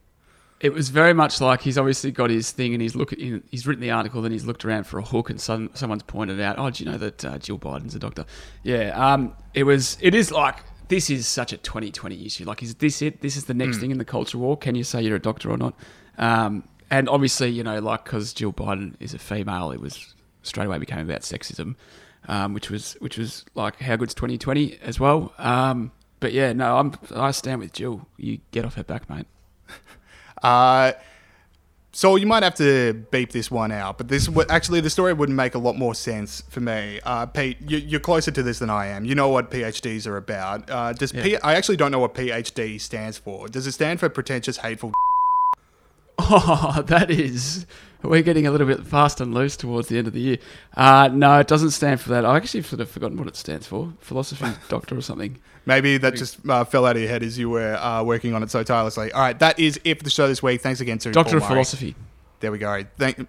[0.61, 3.83] It was very much like he's obviously got his thing and he's look he's written
[3.83, 6.70] the article, then he's looked around for a hook, and some, someone's pointed out, "Oh,
[6.70, 8.25] do you know that uh, Jill Biden's a doctor?"
[8.62, 9.99] Yeah, um, it was.
[10.01, 10.57] It is like
[10.89, 12.45] this is such a 2020 issue.
[12.45, 13.20] Like, is this it?
[13.20, 14.57] This is the next thing in the culture war.
[14.57, 15.74] Can you say you're a doctor or not?
[16.18, 20.66] Um, and obviously, you know, like because Jill Biden is a female, it was straight
[20.66, 21.74] away became about sexism,
[22.28, 25.32] um, which was which was like how good's 2020 as well.
[25.39, 28.07] Um, but yeah, no, I'm I stand with Jill.
[28.16, 29.26] You get off her back, mate.
[30.43, 30.93] Uh,
[31.95, 35.13] so you might have to beep this one out, but this would actually the story
[35.13, 37.01] would make a lot more sense for me.
[37.05, 39.05] Uh, Pete, you, you're closer to this than I am.
[39.05, 40.69] You know what PhDs are about.
[40.69, 43.49] Uh, does P- I actually don't know what PhD stands for.
[43.49, 44.93] Does it stand for pretentious, hateful?
[46.19, 47.67] Oh, that is.
[48.03, 50.39] We're getting a little bit fast and loose towards the end of the year.
[50.77, 52.27] Uh, no, it doesn't stand for that.
[52.27, 53.95] I actually sort of forgotten what it stands for.
[54.01, 55.39] Philosophy doctor or something.
[55.65, 58.43] Maybe that just uh, fell out of your head as you were uh, working on
[58.43, 59.11] it so tirelessly.
[59.12, 60.61] All right, that is it for the show this week.
[60.61, 61.49] Thanks again to Doctor Paul of Murray.
[61.55, 61.95] philosophy.
[62.41, 62.85] There we go.
[62.99, 63.27] Thank.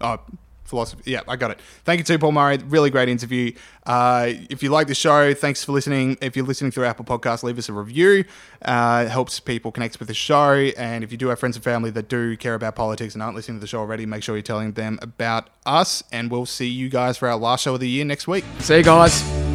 [0.00, 0.18] Oh,
[0.66, 1.10] philosophy.
[1.10, 1.60] Yeah, I got it.
[1.84, 2.58] Thank you to Paul Murray.
[2.58, 3.52] Really great interview.
[3.84, 6.18] Uh, if you like the show, thanks for listening.
[6.20, 8.24] If you're listening through Apple Podcasts, leave us a review.
[8.62, 10.52] Uh, it helps people connect with the show.
[10.76, 13.36] And if you do have friends and family that do care about politics and aren't
[13.36, 16.02] listening to the show already, make sure you're telling them about us.
[16.10, 18.44] And we'll see you guys for our last show of the year next week.
[18.60, 19.45] See you guys.